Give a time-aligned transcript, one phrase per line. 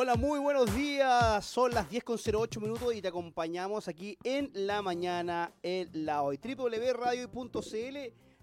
[0.00, 1.44] Hola, muy buenos días.
[1.44, 6.38] Son las 10.08 minutos y te acompañamos aquí en la mañana en la hoy.
[6.38, 7.96] www.radio.cl,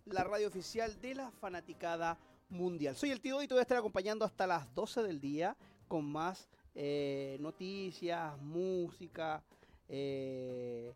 [0.08, 2.98] la radio oficial de la fanaticada mundial.
[2.98, 5.56] Soy el tío y te voy a estar acompañando hasta las 12 del día
[5.88, 9.42] con más eh, noticias, música
[9.88, 10.94] eh,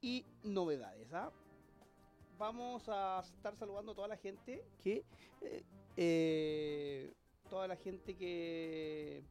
[0.00, 1.12] y novedades.
[1.12, 1.30] ¿ah?
[2.38, 5.04] Vamos a estar saludando a toda la gente que...
[5.98, 7.12] Eh,
[7.50, 9.22] toda la gente que,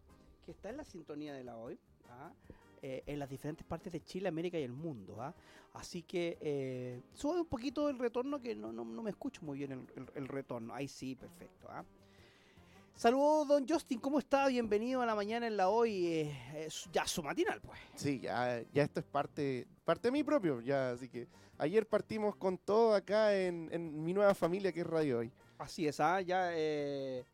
[0.45, 1.77] que está en la sintonía de la hoy,
[2.09, 2.31] ¿ah?
[2.81, 5.21] eh, en las diferentes partes de Chile, América y el mundo.
[5.21, 5.33] ¿ah?
[5.73, 9.57] Así que eh, sube un poquito el retorno, que no, no, no me escucho muy
[9.57, 10.73] bien el, el, el retorno.
[10.73, 11.67] Ahí sí, perfecto.
[11.69, 11.83] ¿ah?
[12.95, 14.47] Saludos, don Justin, ¿cómo está?
[14.47, 16.05] Bienvenido a la mañana en la hoy.
[16.07, 17.79] Eh, ya su matinal, pues.
[17.95, 22.35] Sí, ya, ya esto es parte, parte de mí propio, ya, así que ayer partimos
[22.37, 25.31] con todo acá en, en mi nueva familia que es Radio Hoy.
[25.57, 26.21] Así es, ¿ah?
[26.21, 27.25] ya eh,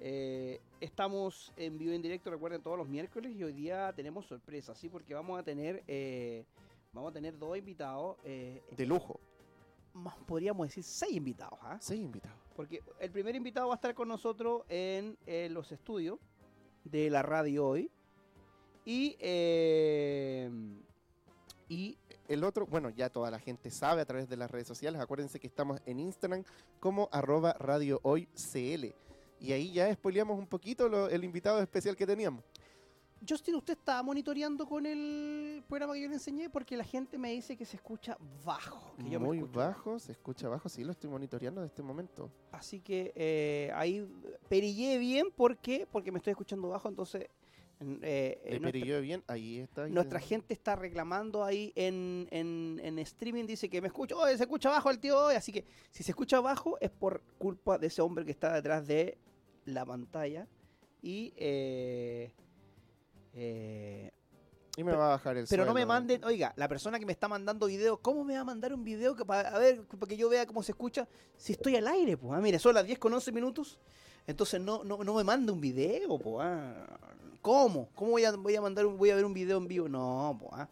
[0.00, 4.74] eh, estamos en vivo en directo, recuerden, todos los miércoles y hoy día tenemos sorpresa,
[4.74, 4.88] ¿sí?
[4.88, 6.44] Porque vamos a tener, eh,
[6.92, 8.16] vamos a tener dos invitados.
[8.24, 9.20] Eh, De lujo.
[9.92, 11.78] más podríamos decir seis invitados, ¿ah?
[11.80, 12.38] Seis invitados.
[12.56, 15.16] Porque el primer invitado va a estar con nosotros en,
[15.52, 16.18] los estudios
[16.84, 17.90] de la radio hoy.
[18.86, 19.16] Y,
[21.68, 21.98] y
[22.28, 25.00] El otro, bueno, ya toda la gente sabe a través de las redes sociales.
[25.00, 26.44] Acuérdense que estamos en Instagram
[26.80, 28.94] como arroba Radio Hoy CL.
[29.40, 32.42] Y ahí ya spoileamos un poquito lo- el invitado especial que teníamos.
[33.26, 36.50] Justin, ¿usted está monitoreando con el programa que yo le enseñé?
[36.50, 38.94] Porque la gente me dice que se escucha bajo.
[38.98, 40.68] Que yo Muy bajo, se escucha bajo.
[40.68, 42.30] Sí, lo estoy monitoreando en este momento.
[42.52, 44.06] Así que eh, ahí
[44.48, 45.28] perillé bien.
[45.34, 45.86] ¿Por qué?
[45.90, 46.86] Porque me estoy escuchando bajo.
[46.88, 47.28] Entonces, en-
[47.80, 49.84] eh, eh, nuestra, perilló bien, ahí está.
[49.84, 50.28] ahí nuestra está.
[50.28, 53.44] gente está reclamando ahí en, en- en streaming.
[53.46, 54.18] Dice que me escucho.
[54.18, 55.34] Oye, se escucha bajo el tío hoy.
[55.34, 58.86] Así que si se escucha bajo es por culpa de ese hombre que está detrás
[58.86, 59.18] de
[59.66, 60.46] la pantalla.
[61.02, 61.32] Y.
[61.36, 62.32] eh,
[63.34, 64.10] eh,
[64.76, 67.12] Y me va a bajar el Pero no me manden, oiga, la persona que me
[67.12, 70.08] está mandando video, ¿cómo me va a mandar un video que para a ver, para
[70.08, 72.16] que yo vea cómo se escucha si estoy al aire?
[72.16, 73.78] Pues, ah, mire, son las 10 con 11 minutos.
[74.26, 76.36] Entonces no, no, no me mande un video, pues.
[76.40, 76.86] ah.
[77.44, 77.90] ¿Cómo?
[77.94, 79.86] ¿Cómo voy a, voy a mandar un, voy a ver un video en vivo?
[79.86, 80.66] No, pues.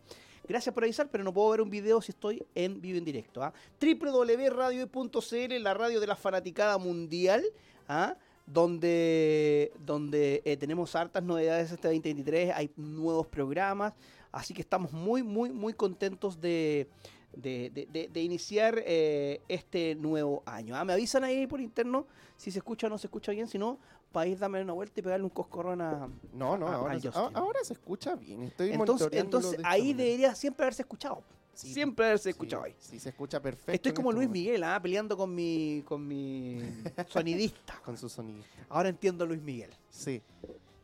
[0.48, 3.42] Gracias por avisar, pero no puedo ver un video si estoy en vivo en directo.
[3.42, 3.52] ¿ah?
[3.78, 7.44] www.radio.cl, la radio de la fanaticada mundial,
[7.88, 8.16] ¿ah?
[8.46, 13.92] donde, donde eh, tenemos hartas novedades este 2023, hay nuevos programas,
[14.32, 16.88] así que estamos muy, muy, muy contentos de,
[17.36, 20.82] de, de- de- iniciar eh, este nuevo año.
[20.86, 22.06] Me avisan ahí por interno
[22.38, 23.78] si se escucha o no se escucha bien, si no,
[24.12, 26.08] para ir darme una vuelta y pegarle un coscorrón a...
[26.34, 28.42] No, no, a- ahora, a- ahora se escucha bien.
[28.42, 29.96] Estoy Entonces, entonces de ahí manera.
[30.04, 31.22] debería siempre haberse escuchado.
[31.54, 32.74] Sí, siempre haberse sí, escuchado ahí.
[32.78, 33.72] Sí, se escucha perfecto.
[33.72, 34.38] Estoy como este Luis momento.
[34.48, 34.80] Miguel, ¿ah?
[34.82, 36.60] peleando con mi, con mi
[37.08, 37.80] sonidista.
[37.84, 38.42] Con su sonido.
[38.68, 39.70] Ahora entiendo a Luis Miguel.
[39.90, 40.22] Sí.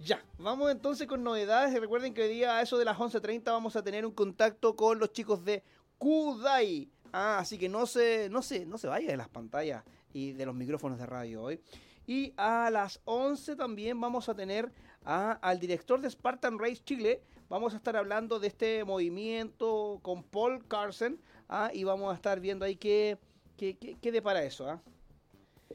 [0.00, 1.78] Ya, vamos entonces con novedades.
[1.80, 4.98] Recuerden que hoy día a eso de las 11.30 vamos a tener un contacto con
[4.98, 5.62] los chicos de
[5.96, 6.88] Kudai.
[7.12, 10.44] Ah, así que no se, no se, no se vaya de las pantallas y de
[10.46, 11.60] los micrófonos de radio hoy.
[12.08, 14.72] Y a las 11 también vamos a tener
[15.04, 17.20] a- al director de Spartan Race Chile.
[17.50, 21.20] Vamos a estar hablando de este movimiento con Paul Carson.
[21.50, 23.16] ah, y vamos a estar viendo ahí qué,
[23.56, 24.68] qué, qué, qué depara eso.
[24.68, 24.80] ah.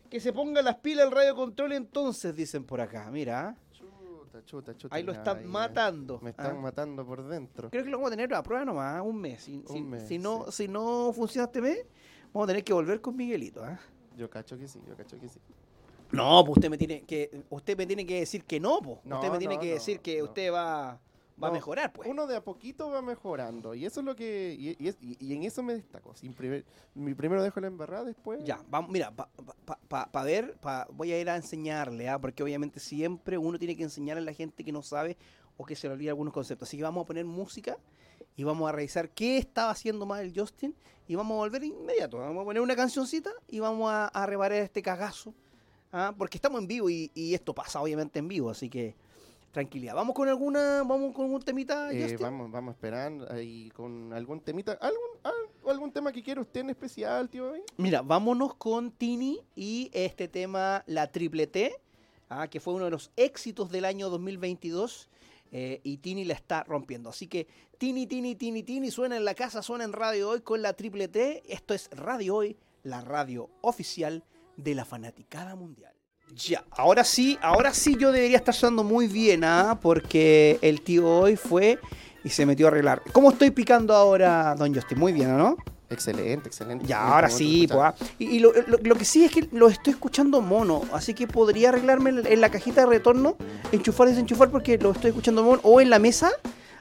[0.10, 3.10] Que se ponga las pilas el radio control entonces, dicen por acá.
[3.12, 3.50] Mira.
[3.50, 3.56] ah.
[3.72, 4.96] Chuta, chuta, chuta.
[4.96, 6.20] Ahí lo están ahí, matando.
[6.22, 6.60] Me están ¿ah?
[6.62, 7.70] matando por dentro.
[7.70, 9.44] Creo que lo vamos a tener a prueba nomás, un mes.
[9.44, 10.64] Si, Un si- mes, si no, sí.
[10.64, 11.86] si no funciona este mes,
[12.34, 13.64] vamos a tener que volver con Miguelito.
[13.64, 13.80] ¿ah?
[14.18, 15.40] Yo cacho que sí, yo cacho que sí.
[16.14, 19.00] No, pues usted me tiene que, usted me tiene que decir que no, pues.
[19.04, 21.00] No, usted me tiene no, que no, decir que usted va,
[21.44, 22.08] va a mejorar, pues.
[22.08, 23.74] Uno de a poquito va mejorando.
[23.74, 24.56] Y eso es lo que.
[24.80, 26.16] Y, en eso me destaco.
[26.16, 28.40] Sin primer, mi primero dejo la embarrada, después.
[28.44, 32.20] Ya, vamos, mira, para ver, pa- voy a ir a enseñarle, ¿ah?
[32.20, 35.18] porque obviamente siempre uno tiene que enseñarle a la gente que no sabe
[35.58, 36.70] o que se le olvida algunos conceptos.
[36.70, 37.78] Así que vamos a poner música
[38.36, 40.76] y vamos a revisar qué estaba haciendo mal el Justin
[41.08, 42.18] y vamos a volver inmediato.
[42.18, 45.34] Vamos a poner una cancioncita y vamos a, a reparar este cagazo,
[45.94, 46.14] ¿ah?
[46.18, 48.96] porque estamos en vivo y, y esto pasa obviamente en vivo, así que
[49.54, 49.94] tranquilidad.
[49.96, 54.74] Vamos con alguna, vamos con un temita, Eh, vamos, vamos esperando ahí con algún temita.
[54.82, 57.54] ¿Algún, al- algún tema que quiera usted en especial, tío?
[57.78, 61.72] Mira, vámonos con Tini y este tema, la triple T,
[62.30, 65.08] ah, que fue uno de los éxitos del año 2022.
[65.56, 67.12] eh, y Tini la está rompiendo.
[67.12, 67.46] Así que
[67.78, 71.08] Tini, Tini, Tini, Tini, suena en la casa, suena en Radio Hoy con la triple
[71.10, 71.44] T.
[71.48, 74.24] Esto es Radio Hoy, la radio oficial
[74.58, 75.94] de la fanaticada mundial.
[76.36, 79.78] Ya, ahora sí, ahora sí yo debería estar sonando muy bien, ¿ah?
[79.82, 81.78] Porque el tío hoy fue
[82.24, 83.02] y se metió a arreglar.
[83.12, 84.98] ¿Cómo estoy picando ahora, don Justin?
[85.00, 85.58] Muy bien, ¿o no?
[85.90, 86.88] Excelente, excelente.
[86.88, 87.80] Ya, ahora sí, pues.
[87.84, 87.94] ah.
[88.18, 91.28] Y, y lo, lo- lo que sí es que lo estoy escuchando mono, así que
[91.28, 93.36] podría arreglarme en, en la cajita de retorno,
[93.72, 96.32] enchufar y desenchufar porque lo estoy escuchando mono, o en la mesa,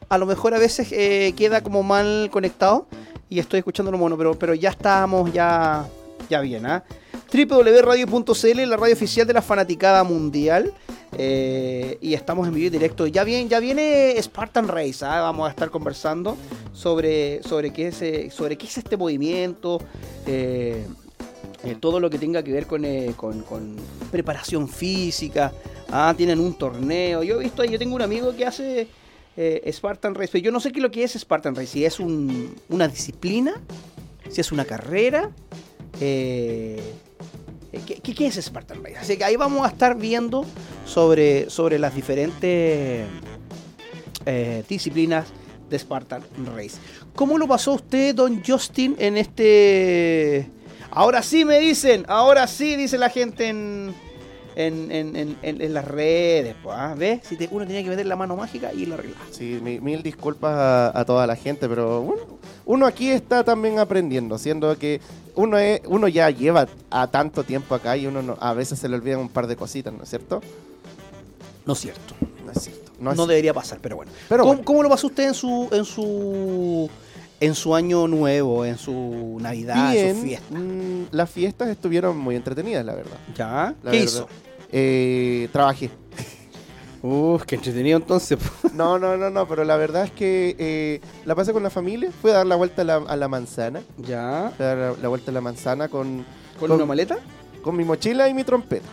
[0.08, 2.86] a lo mejor a veces eh, queda como mal conectado
[3.28, 5.84] y estoy escuchándolo mono, pero, pero ya estamos ya,
[6.30, 6.82] ya bien, ¿ah?
[7.32, 10.72] www.radio.cl, la radio oficial de la fanaticada mundial.
[11.18, 13.06] eh, y estamos en vivo y directo.
[13.06, 15.20] Ya, viene Spartan Race, ¿ah?
[15.20, 16.38] vamos a estar conversando
[16.72, 19.78] sobre, sobre, qué, es, eh, sobre qué es este movimiento,
[20.26, 20.86] eh,
[21.80, 23.76] todo lo que tenga que ver con,
[24.10, 25.52] preparación física.
[25.90, 27.22] Ah, tienen un torneo.
[27.22, 28.88] Yo he visto, yo tengo un amigo que hace
[29.70, 32.00] Spartan Race, pero yo no sé qué es lo que es Spartan Race, si es
[32.00, 33.52] un- una disciplina,
[34.30, 35.30] si es una carrera.
[37.72, 38.96] Eh, ¿qué, qué- qué es Spartan Race?
[38.98, 40.44] Así que ahí vamos a estar viendo
[40.86, 43.06] sobre, sobre las diferentes
[44.26, 45.26] eh, disciplinas
[45.68, 46.22] de Spartan
[46.54, 46.76] Race.
[47.14, 50.48] ¿Cómo lo pasó usted, don Justin, en este...
[50.90, 53.94] Ahora sí me dicen, ahora sí dice la gente en,
[54.56, 56.54] en, en- en- en- las redes.
[56.62, 56.94] pues, ¿ah?
[56.96, 57.20] ¿Ves?
[57.26, 59.24] Si te- uno tenía que meter la mano mágica y lo arreglaba.
[59.30, 62.22] Sí, mi- mil disculpas a, a toda la gente, pero bueno,
[62.66, 65.00] uno aquí está también aprendiendo, siendo que
[65.34, 68.88] uno es, uno ya lleva a tanto tiempo acá y uno no- a veces se
[68.88, 70.40] le olvidan un par de cositas, ¿no es cierto?
[71.66, 72.14] No es cierto.
[72.44, 72.90] No es cierto.
[72.98, 73.26] No, No, es cierto.
[73.28, 74.12] debería pasar, pero bueno.
[74.28, 76.88] Pero ¿Cómo, bueno, cómo lo pasó usted en su, en su,
[77.44, 80.58] en su año nuevo, en su Navidad, en su fiesta?
[80.58, 83.16] mm, las fiestas estuvieron muy entretenidas, la verdad.
[83.36, 83.74] ¿Ya?
[83.82, 84.04] La ¿Qué verdad.
[84.04, 84.28] hizo?
[84.70, 85.90] Eh, trabajé.
[87.02, 88.38] Uf, qué entretenido entonces.
[88.74, 92.10] No, no, no, no, pero la verdad es que eh, la pasé con la familia,
[92.22, 94.50] fui a dar la vuelta a la, a la manzana, ¿Ya?
[94.56, 96.24] fui a dar la, la vuelta a la manzana con,
[96.58, 97.18] ¿Con, Con- una maleta?
[97.62, 98.88] con mi mochila y mi trompeta.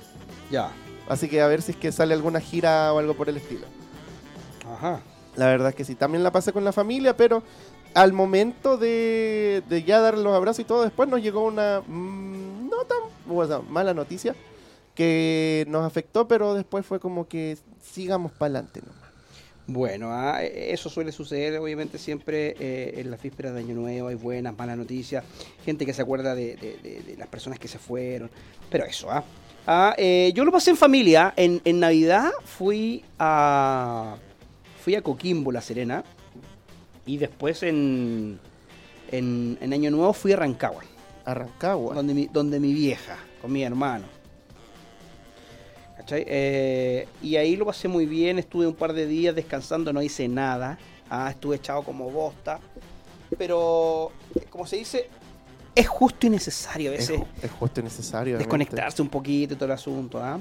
[0.51, 0.71] Ya.
[1.07, 3.65] Así que a ver si es que sale alguna gira o algo por el estilo.
[4.69, 4.99] Ajá.
[5.35, 7.41] La verdad es que sí, también la pasé con la familia, pero
[7.93, 12.69] al momento de, ya dar los abrazos y todo, después nos llegó una mm,
[13.69, 14.35] mala noticia
[14.95, 18.81] que nos afectó, pero después fue como que sigamos para adelante.
[19.67, 24.15] Bueno, ah, eso suele suceder obviamente siempre eh, en las vísperas de Año Nuevo, hay
[24.15, 25.23] buenas, malas noticias,
[25.63, 28.31] gente que se acuerda de las personas que se fueron,
[28.69, 29.23] pero eso, ¿ah?
[29.71, 34.15] Ah, eh, yo lo pasé en familia, en, en Navidad fui a,
[34.81, 36.03] fui a Coquimbo, La Serena,
[37.09, 38.39] y después en,
[39.11, 40.83] en, en Año Nuevo fui a Rancagua,
[41.25, 41.95] Arrancagua.
[41.95, 44.05] donde mi, donde mi vieja, con mi hermano.
[45.97, 46.23] ¿Cachai?
[46.27, 50.27] Eh, y ahí lo pasé muy bien, estuve un par de días descansando, no hice
[50.27, 50.77] nada.
[51.09, 52.59] Ah, estuve echado como bosta.
[53.37, 54.11] Pero,
[54.51, 55.09] como se dice,
[55.73, 58.37] es justo y necesario a Es, veces es justo y necesario.
[58.37, 60.19] desconectarse un poquito y todo el asunto.
[60.23, 60.39] ¿ah?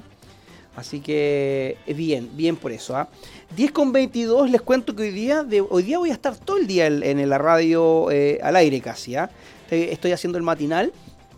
[0.78, 2.96] Así que, eh, bien, bien por eso.
[2.96, 3.08] ¿ah?
[3.56, 6.56] 10 con 22, les cuento que hoy día, de, hoy día voy a estar todo
[6.56, 9.16] el día en, en la radio eh, al aire casi.
[9.16, 9.28] ¿ah?
[9.70, 10.92] Estoy, haciendo el matinal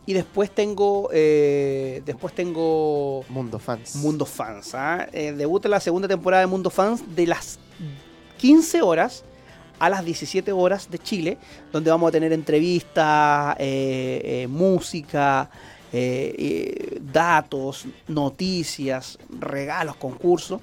[0.04, 3.96] y después tengo, eh, después tengo Mundo Fans.
[3.96, 4.74] Mundo Fans.
[4.74, 5.08] ¿ah?
[5.10, 7.58] Eh, debuta la segunda temporada de Mundo Fans de las
[8.36, 9.24] 15 horas
[9.78, 11.38] a las 17 horas de Chile,
[11.72, 13.56] donde vamos a tener entrevistas,
[14.48, 15.48] música,
[15.92, 20.60] eh, datos, noticias, regalos, concursos.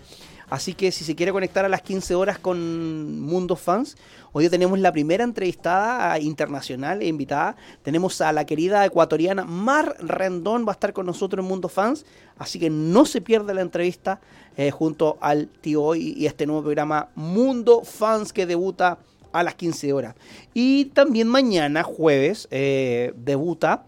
[0.49, 3.97] Así que si se quiere conectar a las 15 horas con Mundo Fans,
[4.31, 7.57] hoy tenemos la primera entrevistada internacional e invitada.
[7.83, 12.05] Tenemos a la querida ecuatoriana Mar Rendón, va a estar con nosotros en Mundo Fans.
[12.37, 14.21] Así que no se pierda la entrevista
[14.55, 18.99] eh, junto al tío hoy y este nuevo programa Mundo Fans que debuta
[19.33, 20.15] a las 15 horas.
[20.53, 23.85] Y también mañana, jueves, eh, debuta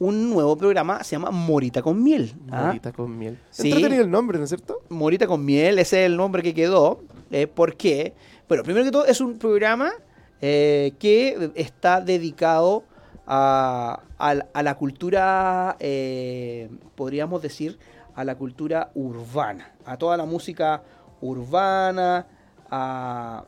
[0.00, 2.34] un nuevo programa, se llama Morita con Miel.
[2.50, 2.66] ¿ah?
[2.68, 3.38] Morita con miel.
[3.50, 3.68] Sí.
[3.68, 4.80] Entretenido el nombre, ¿no es cierto?
[4.88, 7.02] Morita con miel, ese es el nombre que quedó.
[7.30, 8.14] Eh, ¿Por qué?
[8.48, 9.92] Bueno, primero que todo es un programa
[10.40, 12.82] eh, que está dedicado
[13.26, 17.78] a, a la- a la cultura, eh, podríamos decir,
[18.14, 20.82] a la cultura urbana, a toda la música
[21.20, 22.26] urbana,
[22.70, 23.44] a,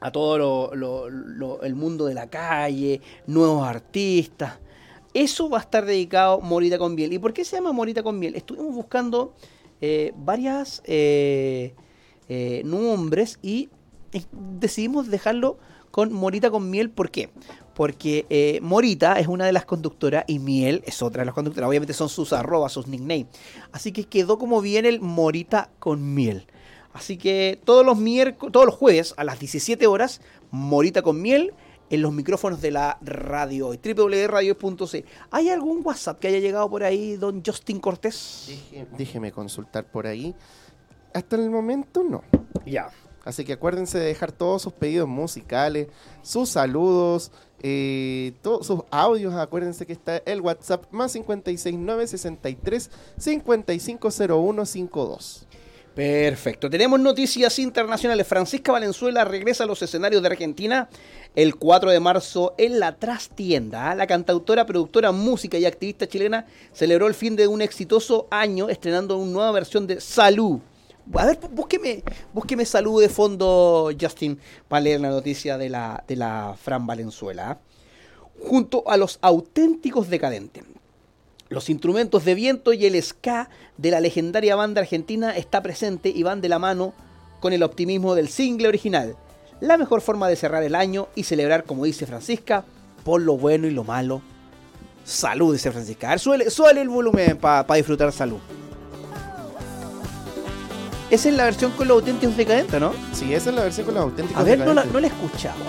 [0.00, 4.58] a todo lo- lo- lo- el mundo de la calle, nuevos artistas.
[5.14, 7.12] Eso va a estar dedicado Morita con miel.
[7.12, 8.34] ¿Y por qué se llama Morita con miel?
[8.34, 9.32] Estuvimos buscando
[9.80, 11.72] eh, varias eh,
[12.28, 13.68] eh, nombres y
[14.58, 15.56] decidimos dejarlo
[15.92, 16.90] con Morita con miel.
[16.90, 17.30] ¿Por qué?
[17.74, 21.68] Porque Morita es una de las conductoras y Miel es otra de las conductoras.
[21.68, 23.26] Obviamente son sus arrobas, sus nicknames.
[23.70, 26.46] Así que quedó como bien el Morita con miel.
[26.92, 31.52] Así que todos los miércoles, todos los jueves a las 17 horas, Morita con miel
[31.90, 35.04] en los micrófonos de la radio hoy, www.radio.c.
[35.30, 38.50] ¿Hay algún WhatsApp que haya llegado por ahí, don Justin Cortés?
[38.96, 40.34] Déjeme consultar por ahí.
[41.12, 42.22] Hasta el momento no.
[42.66, 42.90] Ya.
[43.24, 45.88] Así que acuérdense de dejar todos sus pedidos musicales,
[46.22, 49.32] sus saludos, eh, todos sus audios.
[49.34, 55.46] Acuérdense que está el WhatsApp más 56963 550152.
[55.94, 56.68] Perfecto.
[56.68, 58.26] Tenemos noticias internacionales.
[58.26, 60.88] Francisca Valenzuela regresa a los escenarios de Argentina
[61.36, 63.94] el 4 de marzo en la trastienda.
[63.94, 69.16] La cantautora, productora, música y activista chilena celebró el fin de un exitoso año estrenando
[69.16, 70.58] una nueva versión de Salud.
[71.14, 76.56] A ver, búsqueme, Salud de fondo, Justin, para leer la noticia de la, de la
[76.60, 77.60] Fran Valenzuela.
[78.40, 80.64] Junto a los auténticos decadentes.
[81.54, 86.24] Los instrumentos de viento y el ska de la legendaria banda argentina está presente y
[86.24, 86.94] van de la mano
[87.38, 89.14] con el optimismo del single original.
[89.60, 92.64] La mejor forma de cerrar el año y celebrar, como dice Francisca,
[93.04, 94.20] por lo bueno y lo malo.
[95.04, 96.08] Salud, dice Francisca.
[96.08, 98.38] A ver, suele, suele el volumen para disfrutar salud.
[101.08, 102.92] Esa es la versión con los auténticos decadentes, ¿no?
[103.12, 104.92] Sí, esa es la versión con los auténticos A ver, no la, decadentes.
[104.92, 105.60] no la he escuchado.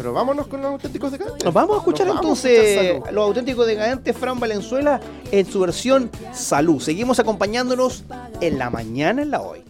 [0.00, 1.44] Pero vámonos con los auténticos decadentes.
[1.44, 4.98] Nos vamos a escuchar vamos a entonces escuchar los auténticos decadentes Fran Valenzuela
[5.30, 6.80] en su versión Salud.
[6.80, 8.04] Seguimos acompañándonos
[8.40, 9.62] en la mañana en la hoy.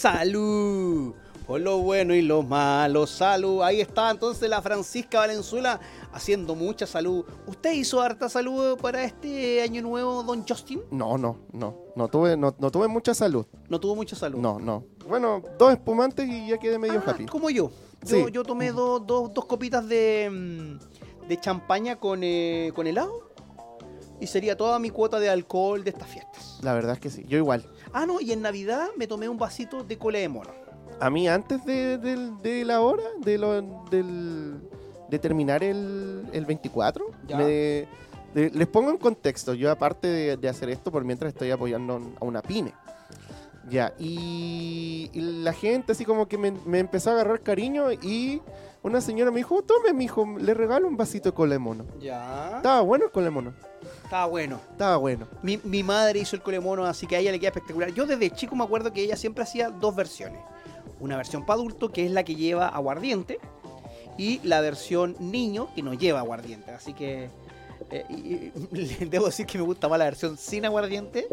[0.00, 1.12] Salud.
[1.46, 3.62] Por lo bueno y lo malo, salud.
[3.62, 5.78] Ahí está entonces la Francisca Valenzuela
[6.12, 7.24] haciendo mucha salud.
[7.46, 10.82] ¿Usted hizo harta salud para este año nuevo, don Justin?
[10.90, 11.76] No, no, no.
[11.94, 13.46] No tuve, no, no tuve mucha salud.
[13.68, 14.38] No tuvo mucha salud.
[14.40, 14.84] No, no.
[15.08, 17.26] Bueno, dos espumantes y ya quedé medio Ah, happy.
[17.26, 17.70] como yo.
[18.02, 18.32] Yo, Sí.
[18.32, 23.30] yo tomé dos, dos, dos copitas de, mm, de champaña con, eh, con helado.
[24.20, 26.58] Y sería toda mi cuota de alcohol de estas fiestas.
[26.62, 27.24] La verdad es que sí.
[27.28, 27.64] Yo igual.
[27.92, 30.50] Ah, no, y en Navidad me tomé un vasito de cola de mono.
[31.00, 33.60] A mí antes de, de la hora, de, lo,
[33.90, 34.60] del,
[35.10, 37.36] de terminar el, el 24, Ya.
[37.36, 39.54] me- de- les pongo en contexto.
[39.54, 42.72] Yo aparte de, de hacer esto, por mientras estoy apoyando a una pyme.
[43.68, 48.40] Ya, y, y la gente así como que me, me empezó a agarrar cariño y
[48.84, 51.84] una señora me dijo, tome, mijo, le regalo un vasito de cola de mono.
[52.00, 52.52] Ya.
[52.58, 53.54] Estaba bueno el cola de mono.
[54.04, 54.60] Estaba bueno.
[54.70, 55.26] Estaba bueno.
[55.42, 57.90] Mi, mi madre hizo el cole mono, así que a ella le queda espectacular.
[57.92, 60.40] Yo desde chico me acuerdo que ella siempre hacía dos versiones.
[61.00, 63.38] Una versión para adulto, que es la que lleva aguardiente,
[64.18, 66.70] y la versión niño, que no lleva aguardiente.
[66.70, 67.28] Así que
[67.90, 71.26] eh, y- y- debo decir que me gusta más la versión sin aguardiente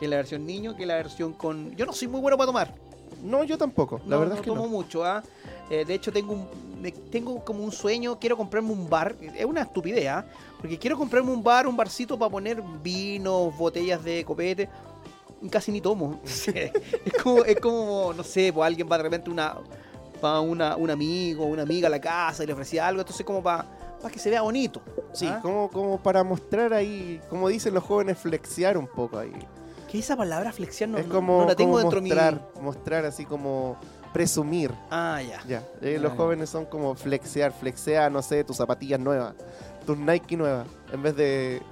[0.00, 1.76] que la versión niño, que la versión con...
[1.76, 2.74] Yo no soy muy bueno para tomar.
[3.22, 3.98] No, yo tampoco.
[4.06, 4.68] La No, verdad no es que tomo no.
[4.68, 5.22] mucho, ¿ah?
[5.70, 6.48] Eh, de hecho, tengo un,
[6.80, 9.14] me- tengo como un sueño, quiero comprarme un bar.
[9.36, 10.24] Es una estupidez, ¿ah?
[10.60, 14.68] Porque quiero comprarme un bar, un barcito para poner vinos, botellas de copete.
[15.50, 16.20] Casi ni tomo.
[16.24, 16.72] es,
[17.22, 19.56] como, es como, no sé, pues alguien va de repente una,
[20.20, 23.00] para una, un amigo, una amiga a la casa y le ofrecía algo.
[23.00, 23.66] Entonces, como para
[24.12, 24.82] que se vea bonito.
[25.12, 25.40] Sí, ¿ah?
[25.42, 29.32] como, como para mostrar ahí, como dicen los jóvenes, flexear un poco ahí.
[29.90, 32.08] Que esa palabra flexión no, es como, no la tengo como dentro mi...
[32.08, 33.76] mostrar, mostrar así como
[34.12, 34.72] presumir.
[34.90, 35.42] Ah, ya.
[35.46, 36.16] Ya, eh, los ya.
[36.16, 39.34] jóvenes son como flexear, flexea, no sé, tus zapatillas nuevas,
[39.86, 41.62] tus Nike nuevas, en vez de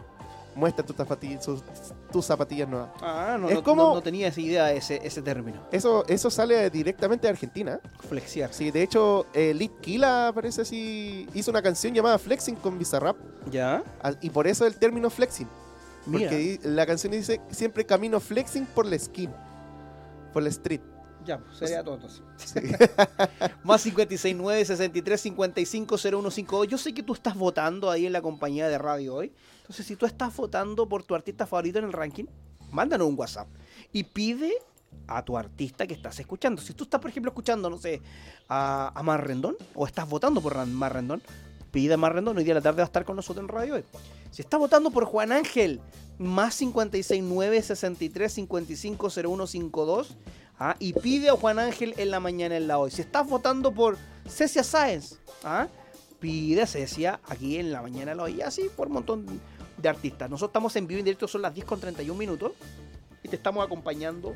[0.55, 1.63] muestra tus zapatillas, sus-
[2.11, 2.91] tus zapatillas nuevas.
[3.01, 5.61] Ah, no, Es no- como- no- no tenía esa idea, ese, ese término.
[5.73, 7.81] Eso, eso sale directamente de Argentina.
[8.09, 8.53] Flexiar.
[8.53, 13.17] Sí, de hecho, eh, Lit Kila parece así, hizo una canción llamada Flexing con Bizarrap,
[13.51, 13.83] ¿Ya?
[14.21, 15.49] y por eso el término flexing.
[16.11, 19.31] Porque la canción dice siempre camino flexing por la skin,
[20.33, 20.81] por la street.
[21.27, 22.23] Ya, pues, sería todo entonces.
[23.63, 26.69] Más 569 63 55 0152.
[26.69, 29.33] Yo sé que tú estás votando ahí en la compañía de radio hoy.
[29.71, 32.25] Entonces, si tú estás votando por tu artista favorito en el ranking,
[32.73, 33.47] mándanos un WhatsApp
[33.93, 34.53] y pide
[35.07, 36.61] a tu artista que estás escuchando.
[36.61, 38.03] Si tú estás, por ejemplo, escuchando, no sé,
[38.49, 41.23] a, a Mar Rendón o estás votando por Ran- Mar Rendón,
[41.71, 42.37] pide a Mar Rendón.
[42.37, 43.85] Hoy día a la tarde va a estar con nosotros en radio hoy.
[44.33, 45.81] Si estás votando por Juan Ángel,
[46.19, 50.17] más 569 63 55 0152.
[50.59, 50.75] ¿ah?
[50.81, 52.91] y pide a Juan Ángel en la mañana en la hoy.
[52.91, 53.97] Si estás votando por
[54.29, 55.69] Cecia Sáenz, ¿ah?
[56.19, 58.39] pide a Cecia aquí en la mañana en la hoy.
[58.39, 59.27] Y así por un montón
[59.81, 60.29] de artistas.
[60.31, 62.53] Nosotros estamos en vivo y en directo, son las 10 con 31 minutos.
[63.23, 64.35] Y te estamos acompañando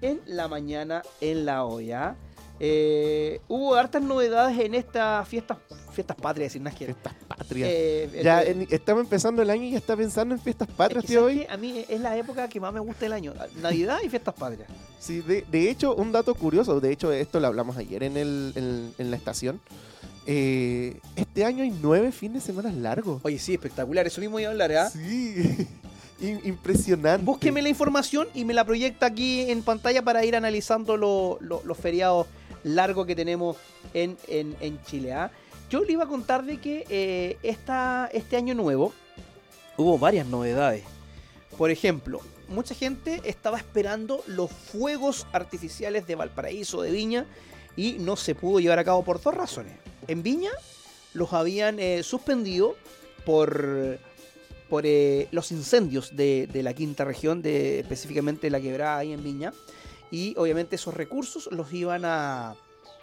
[0.00, 1.60] en la mañana en la.
[1.62, 2.14] ¿ah?
[2.62, 5.56] Eh, hubo hartas novedades en estas fiestas,
[5.92, 7.68] fiestas patrias, decir, no es que- Fiestas patrias.
[7.72, 10.74] eh, ya eh, en- estamos empezando el año y ya está pensando en fiestas es
[10.74, 11.46] patrias, que, tío, ¿sabes hoy.
[11.48, 13.32] A mí es la época que más me gusta del año.
[13.62, 14.68] Navidad y fiestas patrias.
[14.98, 18.52] Sí, de, de hecho, un dato curioso, de hecho, esto lo hablamos ayer en, el,
[18.54, 19.58] en, en la estación.
[20.26, 23.20] Eh, este año hay nueve fines de semana largos.
[23.24, 24.06] Oye, sí, espectacular.
[24.06, 24.90] Eso mismo iba a hablar, ¿ah?
[24.90, 25.66] Sí,
[26.44, 27.24] impresionante.
[27.24, 31.62] Búsqueme la información y me la proyecta aquí en pantalla para ir analizando lo- lo-
[31.64, 32.26] los feriados
[32.64, 33.56] largos que tenemos
[33.94, 35.12] en, en- en Chile.
[35.14, 35.30] ¿ah?
[35.70, 38.92] yo le iba a contar de que eh, esta, este año nuevo
[39.76, 40.82] hubo varias novedades.
[41.56, 47.24] Por ejemplo, mucha gente estaba esperando los fuegos artificiales de Valparaíso, de Viña,
[47.76, 49.72] y no se pudo llevar a cabo por dos razones.
[50.10, 50.50] En Viña
[51.14, 52.74] los habían eh, suspendido
[53.24, 53.98] por,
[54.68, 59.22] por eh, los incendios de, de la quinta región, de, específicamente la quebrada ahí en
[59.22, 59.52] Viña,
[60.10, 62.56] y obviamente esos recursos los iban a,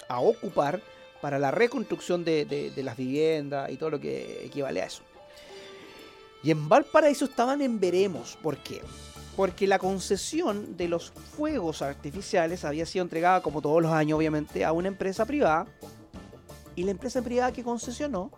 [0.09, 0.81] a ocupar
[1.21, 5.01] para la reconstrucción de, de- de las viviendas y todo lo que equivale a eso.
[6.43, 8.37] Y en Valparaíso estaban en veremos.
[8.43, 8.81] ¿Por qué?
[9.37, 14.65] Porque la concesión de los fuegos artificiales había sido entregada, como todos los años, obviamente,
[14.65, 15.67] a una empresa privada.
[16.77, 18.31] Y la empresa privada que concesionó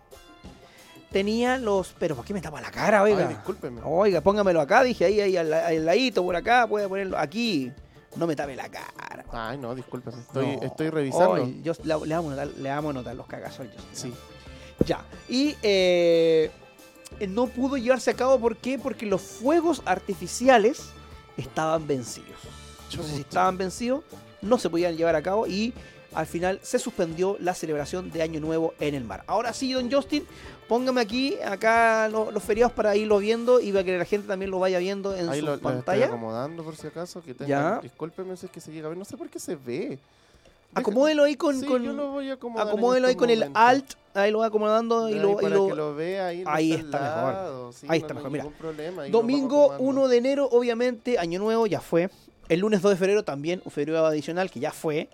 [1.12, 1.94] tenía los.
[1.98, 3.26] Pero ¿por qué me tapa la cara, oiga?
[3.28, 3.80] Ay, discúlpeme.
[3.84, 7.70] Oiga, póngamelo acá, dije ahí, ahí al, al ladito, por acá, puede ponerlo aquí.
[8.16, 9.24] No me tape la cara.
[9.30, 10.18] Ay, no, discúlpeme.
[10.20, 10.62] Estoy, No.
[10.62, 11.46] estoy revisando.
[11.62, 13.66] Yo- le, le vamos a notar, le vamos a notar los cagazos.
[13.66, 13.80] yo.
[13.92, 14.12] Sí.
[14.84, 15.04] Ya.
[15.28, 16.50] Y eh,
[17.28, 18.78] no pudo llevarse a cabo, ¿por qué?
[18.78, 20.80] Porque los fuegos artificiales
[21.36, 22.38] estaban vencidos.
[22.90, 24.02] Entonces, si estaban vencidos,
[24.42, 25.72] no se podían llevar a cabo y
[26.14, 29.22] al final se suspendió la celebración de Año Nuevo en el mar.
[29.26, 30.24] Ahora sí, don Justin,
[30.68, 34.50] póngame aquí, acá lo- los feriados para irlo viendo y para que la gente también
[34.50, 36.06] lo vaya viendo en Ahí su lo, lo estoy pantalla.
[36.06, 37.22] acomodando por si acaso.
[37.22, 37.80] Que tengan- Ya.
[37.80, 38.98] Discúlpeme si es que se llega a ver.
[38.98, 39.98] No sé por qué se ve.
[40.72, 43.50] Deja- Acomódelo ahí con, Sí, con- yo lo voy a en acomódelo ahí con el.
[43.54, 46.72] Alt, ahí lo va acomodando y lo, y para lo- que lo vea ahí.
[46.72, 47.32] está mejor.
[47.34, 48.44] lado, sí, Ahí no está mejor, mira.
[48.56, 49.84] problema, ahí lo Domingo acomodando.
[50.02, 52.08] 1 de enero, obviamente, Año Nuevo ya fue.
[52.48, 55.08] El lunes 2 de febrero también un feriado adicional que ya fue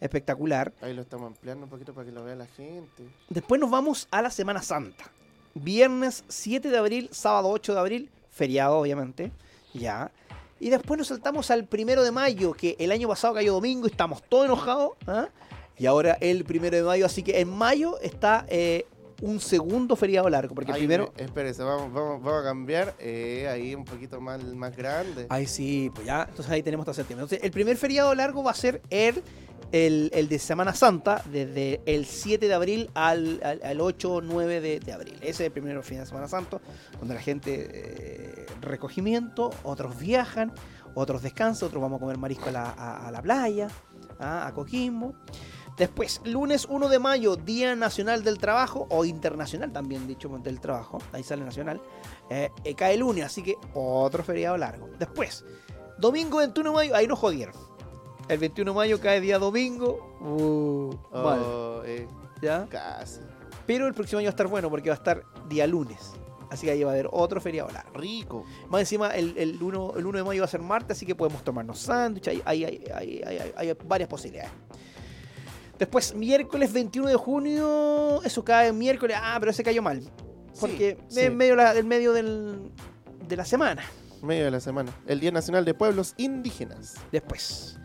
[0.00, 0.72] espectacular.
[0.80, 3.04] Ahí lo estamos ampliando un poquito para que lo vea la gente.
[3.28, 5.04] Después nos vamos a la Semana Santa.
[5.54, 9.30] Viernes 7 de abril, sábado 8 de abril, feriado obviamente,
[9.74, 10.10] ya.
[10.58, 13.90] Y después nos saltamos al primero de mayo, que el año pasado cayó domingo y
[13.90, 14.90] estamos todos enojados.
[15.06, 15.28] ¿ah?
[15.78, 18.86] Y ahora el primero de mayo, así que en mayo está eh,
[19.22, 21.12] un segundo feriado largo, porque primero...
[21.16, 22.94] espérese, vamos, vamos, vamos a cambiar.
[22.98, 25.26] eh, ahí un poquito más, más grande.
[25.30, 27.24] Ahí sí, pues ya, entonces ahí tenemos hasta septiembre.
[27.24, 29.22] Entonces, el primer feriado largo va a ser el,
[29.72, 34.60] el, de Semana Santa, desde el 7 de abril al, al, al 8 o 9
[34.60, 35.14] de, de abril.
[35.20, 36.60] Ese es el primer fin de Semana Santo,
[36.98, 40.52] donde la gente eh, recogimiento, otros viajan,
[40.94, 43.68] otros descansan, otros vamos a comer marisco a la, a- a playa,
[44.18, 44.46] ¿ah?
[44.46, 45.14] a Coquimbo.
[45.76, 50.98] Después, lunes 1 de mayo, Día Nacional del Trabajo, o Internacional también dicho del Trabajo,
[51.12, 51.80] ahí sale Nacional,
[52.28, 54.90] eh, eh, cae lunes, así que otro feriado largo.
[54.98, 55.44] Después,
[55.96, 57.54] domingo 21 de mayo, ahí nos jodieron.
[58.30, 62.06] El 21 de mayo cae día domingo, uh, mal, Oh, eh,
[62.40, 62.66] ¿ya?
[62.70, 63.20] casi.
[63.66, 66.12] Pero el próximo año va a estar bueno porque va a estar día lunes.
[66.50, 67.92] Así que ahí va a haber otro feriado largo.
[67.94, 68.44] Rico.
[68.68, 71.14] Más encima, el, el 1, el 1 de mayo va a ser martes, así que
[71.14, 72.28] podemos tomarnos sándwich.
[72.28, 72.64] Hay, hay,
[72.94, 74.50] hay, hay- varias posibilidades.
[75.78, 78.20] Después, miércoles 21 de junio.
[78.22, 79.16] Eso cae miércoles.
[79.20, 80.02] Ah, pero ese cayó mal.
[80.60, 82.70] Porque Sí, medio, la- en medio del-
[83.26, 83.82] de la semana.
[84.22, 84.92] Medio de la semana.
[85.06, 86.96] El Día Nacional de Pueblos Indígenas.
[87.10, 87.78] Después.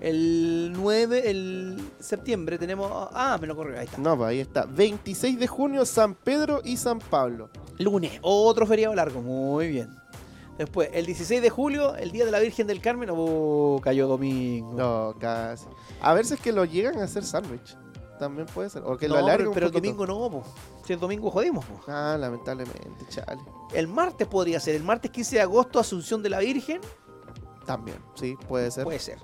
[0.00, 2.90] El 9, el septiembre tenemos.
[3.12, 3.98] Ah, me lo corrió, ahí está.
[3.98, 4.64] No, pues ahí está.
[4.64, 7.50] 26 de junio, San Pedro y San Pablo.
[7.78, 9.90] Lunes, otro feriado largo, muy bien.
[10.56, 14.74] Después, el 16 de julio, el Día de la Virgen del Carmen, oh, cayó domingo.
[14.74, 15.66] No, casi.
[16.02, 17.76] A ver si es que lo llegan a hacer sándwich.
[18.18, 18.82] También puede ser.
[18.84, 20.42] O que lo No, alarguen pero, un el domingo no, po.
[20.86, 21.80] Si el domingo jodimos, po.
[21.88, 23.40] Ah, lamentablemente, chale.
[23.72, 26.80] El martes podría ser, el martes 15 de agosto, Asunción de la Virgen,
[27.64, 28.84] También, sí, puede ser.
[28.84, 29.18] puede ser.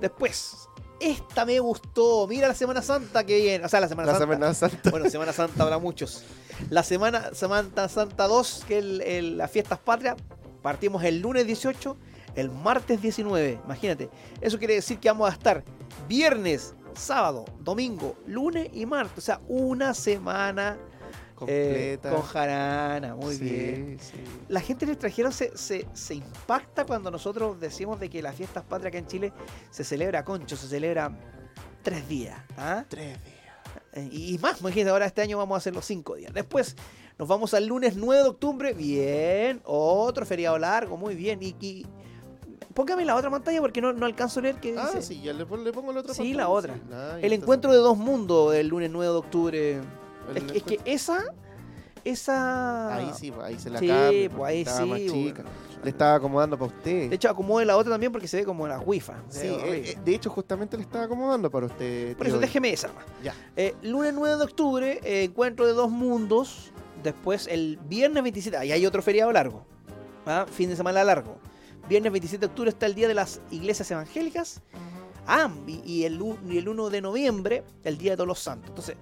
[0.00, 4.18] Después, esta me gustó, mira la Semana Santa que viene, o sea, la Semana la
[4.18, 4.34] Santa.
[4.34, 4.90] Semana Santa.
[4.90, 6.24] Bueno, Semana Santa habrá muchos.
[6.68, 10.16] La Semana Semana Santa 2, que es el- el- las fiestas patrias,
[10.62, 11.96] partimos el lunes 18,
[12.34, 13.58] el martes 19.
[13.64, 14.10] Imagínate.
[14.40, 15.64] Eso quiere decir que vamos a estar
[16.08, 19.18] viernes, sábado, domingo, lunes y martes.
[19.18, 20.76] O sea, una semana
[21.48, 22.10] eh, Completa.
[22.10, 23.14] con jarana.
[23.14, 23.98] Muy Sí, bien.
[24.00, 24.14] sí.
[24.48, 28.64] La gente del extranjero se, se, se impacta cuando nosotros decimos de que las fiestas
[28.64, 29.32] patrias acá en Chile
[29.70, 31.10] se celebra concho, se celebra
[31.82, 32.38] tres días.
[32.56, 32.84] ¿ah?
[32.88, 33.36] Tres días.
[33.92, 36.32] Eh, Y, y más, imagínate, ahora este año vamos a hacer los cinco días.
[36.32, 36.76] Después
[37.18, 38.72] nos vamos al lunes 9 de octubre.
[38.72, 41.40] Bien, otro feriado largo, muy bien.
[41.42, 41.86] Y, y
[42.74, 45.02] póngame la otra pantalla porque no, no alcanzo a leer qué Ah, dice.
[45.02, 46.74] sí, ya le, le pongo la otra Sí, pantalla, la otra.
[46.92, 49.80] Ah, ya El encuentro de dos mundos el lunes 9 de octubre.
[50.36, 51.24] Es, que- es que encuentro- esa,
[52.04, 52.94] esa...
[52.96, 55.42] Ahí sí, ahí se la Sí, cambia, pues, ahí estaba más sí, chica.
[55.42, 55.50] bueno.
[55.82, 57.08] Le estaba acomodando para usted.
[57.08, 59.14] De hecho, acomode la otra también porque se ve como la wifa.
[59.30, 62.16] sí, eh, eh, de hecho, justamente le estaba acomodando para usted.
[62.18, 62.40] Por eso tío.
[62.42, 62.90] déjeme esa.
[63.22, 63.34] Ya.
[63.56, 66.70] Eh, lunes 9 de octubre, eh, encuentro de dos mundos.
[67.02, 69.64] Después el viernes 27, ahí hay otro feriado largo.
[70.26, 70.44] ¿ah?
[70.52, 71.38] Fin de semana largo.
[71.88, 74.60] Viernes 27 de octubre está el Día de las Iglesias Evangélicas.
[75.26, 78.68] Ah, y, y el, y el 1 de noviembre, el Día de Todos los Santos.
[78.68, 78.96] Entonces,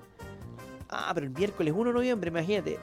[0.89, 2.79] Ah, pero el miércoles 1 de noviembre, imagínate.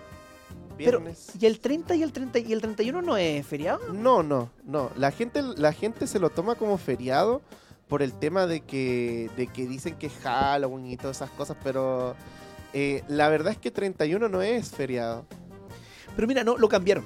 [0.77, 1.01] Pero.
[1.39, 3.93] ¿y el 30 y el 30 y el 31 no es feriado?
[3.93, 4.91] No, no, no.
[4.97, 7.41] La gente, la gente se lo toma como feriado
[7.87, 11.55] por el tema de que, de que dicen que es Halloween y todas esas cosas,
[11.63, 12.15] pero
[12.73, 15.25] eh, la verdad es que 31 no es feriado,
[16.15, 17.05] Pero mira, no, lo cambiaron.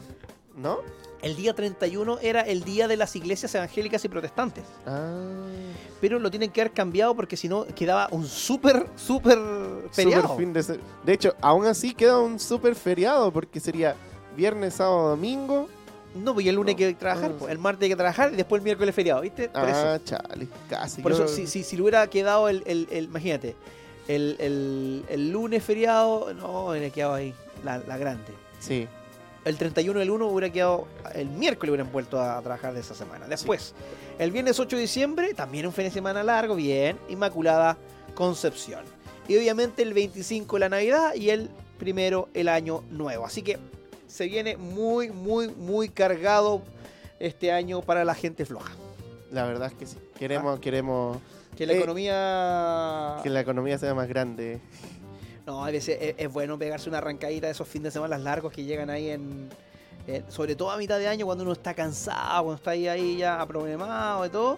[0.60, 0.80] ¿no?
[1.22, 4.64] El día 31 era el día de las iglesias evangélicas y protestantes.
[4.86, 5.12] Ah,
[6.00, 9.38] Pero lo tienen que haber cambiado porque si no quedaba un súper, súper
[9.92, 10.38] feriado.
[10.38, 13.96] fin de, hecho, aún así queda un super feriado porque sería
[14.38, 15.68] viernes, sábado, domingo.
[16.16, 16.80] No, pues el lunes No.
[16.80, 19.22] hay que trabajar, Ah, pues, el martes hay que trabajar y después el miércoles feriado,
[19.22, 19.50] ¿viste?
[19.50, 19.78] Por eso.
[19.80, 21.02] ah, chale, casi.
[21.02, 23.56] Por yo- eso, si, si, si le hubiera quedado el, el- el- imagínate,
[24.08, 28.34] el, el- el lunes feriado, no, hubiera quedado ahí, la, la grande.
[28.60, 28.88] Sí,
[29.46, 33.26] El 31 del 1 hubiera quedado, el miércoles hubieran vuelto a, trabajar de esa semana.
[33.28, 33.74] Después,
[34.20, 37.78] el viernes 8 de diciembre, también un fin de semana largo, bien, Inmaculada
[38.16, 38.84] Concepción.
[39.28, 43.26] Y obviamente el 25 la Navidad y el primero el Año Nuevo.
[43.26, 43.58] Así que
[44.08, 46.62] se viene muy, muy, muy cargado
[47.20, 48.74] este año para la gente floja.
[49.32, 49.98] la verdad es que sí.
[50.18, 51.18] Queremos, queremos
[51.56, 53.18] Que la Eh, economía...
[53.24, 54.60] que la economía sea más grande.
[55.50, 58.54] No, a veces es, es bueno pegarse una arrancadita de esos fines de semana largos
[58.54, 59.50] que llegan ahí en,
[60.28, 63.44] Sobre todo a mitad de año cuando uno está cansado, cuando está ahí, ahí ya
[63.48, 64.58] problemado y todo.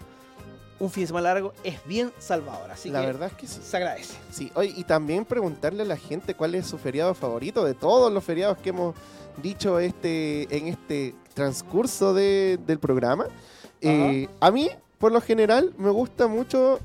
[0.78, 3.60] Un fin de semana largo es bien salvador, así la que verdad es que sí.
[3.62, 4.14] se agradece.
[4.30, 8.12] Sí, oye, y también preguntarle a la gente cuál es su feriado favorito de todos
[8.12, 8.94] los feriados que hemos
[9.42, 13.26] dicho este en este transcurso de- del programa.
[13.80, 16.80] Eh, a mí, por lo general, me gusta mucho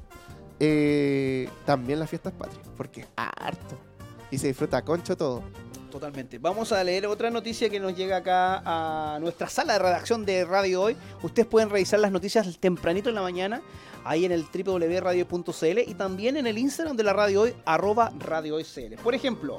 [0.61, 3.77] eh, también las fiestas patrias, porque es harto.
[4.31, 5.43] Y se disfruta concho todo.
[5.91, 6.37] Totalmente.
[6.37, 10.43] Vamos a leer otra noticia que nos llega acá a nuestra sala de redacción de
[10.45, 10.97] Radio Hoy.
[11.23, 13.61] Ustedes pueden revisar las noticias tempranito en la mañana,
[14.03, 18.55] ahí en el www.radio.cl y también en el Instagram de la Radio Hoy, arroba Radio
[18.55, 18.95] Hoy CL.
[19.01, 19.57] Por ejemplo,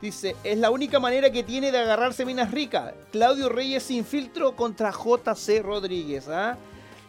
[0.00, 2.92] dice, es la única manera que tiene de agarrarse minas ricas.
[3.12, 6.28] Claudio Reyes sin filtro contra JC Rodríguez.
[6.28, 6.58] ¿ah?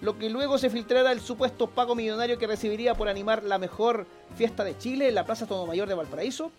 [0.04, 4.06] Lo que luego se filtrara el supuesto pago millonario que recibiría por animar la mejor
[4.36, 6.52] fiesta de Chile en la Plaza Mayor de Valparaíso.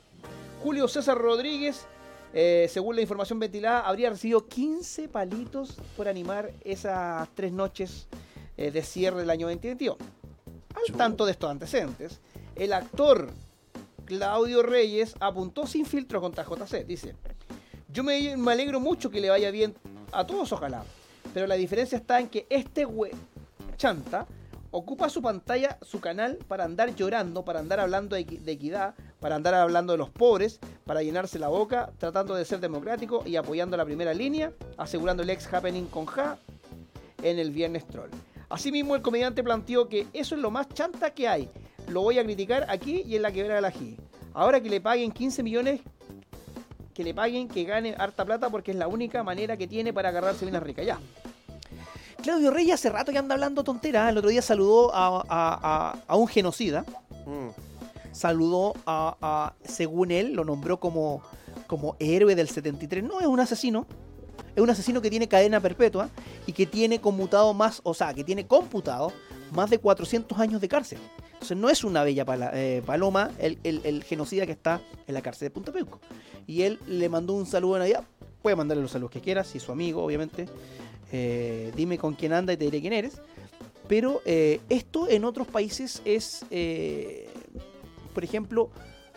[0.62, 1.84] Julio César Rodríguez,
[2.32, 8.06] eh, según la información ventilada, habría recibido 15 palitos por animar esas tres noches
[8.56, 9.98] eh, de cierre del año 2022.
[10.74, 12.20] Al tanto de estos antecedentes,
[12.56, 13.28] el actor
[14.06, 16.86] Claudio Reyes apuntó sin filtro contra JC.
[16.86, 17.14] Dice,
[17.92, 19.74] yo me, me alegro mucho que le vaya bien
[20.12, 20.82] a todos, ojalá.
[21.34, 23.12] Pero la diferencia está en que este güey
[23.76, 24.26] chanta
[24.70, 28.94] ocupa su pantalla, su canal, para andar llorando, para andar hablando de, equi- de equidad,
[29.20, 33.36] para andar hablando de los pobres, para llenarse la boca, tratando de ser democrático y
[33.36, 36.38] apoyando la primera línea, asegurando el ex happening con Ja
[37.22, 38.10] en el Viernes Troll.
[38.48, 41.48] Asimismo, el comediante planteó que eso es lo más chanta que hay.
[41.88, 43.96] Lo voy a criticar aquí y en la quebrada de la G.
[44.32, 45.80] Ahora que le paguen 15 millones,
[46.92, 50.08] que le paguen, que gane harta plata porque es la única manera que tiene para
[50.08, 50.82] agarrarse bien rica.
[50.82, 50.98] Ya.
[52.24, 54.10] Claudio Reyes hace rato que anda hablando tonteras.
[54.10, 56.84] El otro día saludó a, a- a- a un genocida.
[57.26, 57.50] Mm.
[58.12, 61.22] Saludó a, según él, lo nombró como,
[61.66, 63.04] como héroe del 73.
[63.04, 63.86] No, es un asesino.
[64.56, 66.08] Es un asesino que tiene cadena perpetua
[66.46, 69.12] y que tiene conmutado más, o sea, que tiene computado
[69.52, 70.98] más de 400 años de cárcel.
[71.34, 75.12] Entonces no es una bella pala- eh, paloma el, el- el genocida que está en
[75.14, 76.00] la cárcel de Punta Peuco.
[76.46, 78.04] Y él le mandó un saludo de Navidad.
[78.42, 80.46] Puede mandarle los saludos que quiera, si es su amigo, obviamente.
[81.16, 83.20] Eh, dime con quién anda y te diré quién eres.
[83.86, 87.28] Pero eh, esto en otros países es, eh,
[88.12, 88.70] por ejemplo,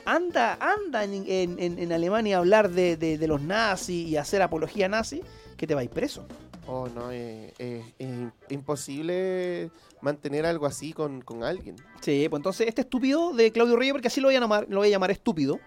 [0.05, 4.15] anda, anda en, en- en- en Alemania a hablar de, de- de los nazis y
[4.17, 5.21] hacer apología nazi,
[5.57, 6.27] que te vais preso.
[6.67, 11.77] Oh, no, eh, es im- imposible mantener algo así con, con alguien.
[12.01, 14.79] Sí, pues entonces este estúpido de Claudio Reyes, porque así lo voy a llamar, lo
[14.79, 15.59] voy a llamar estúpido,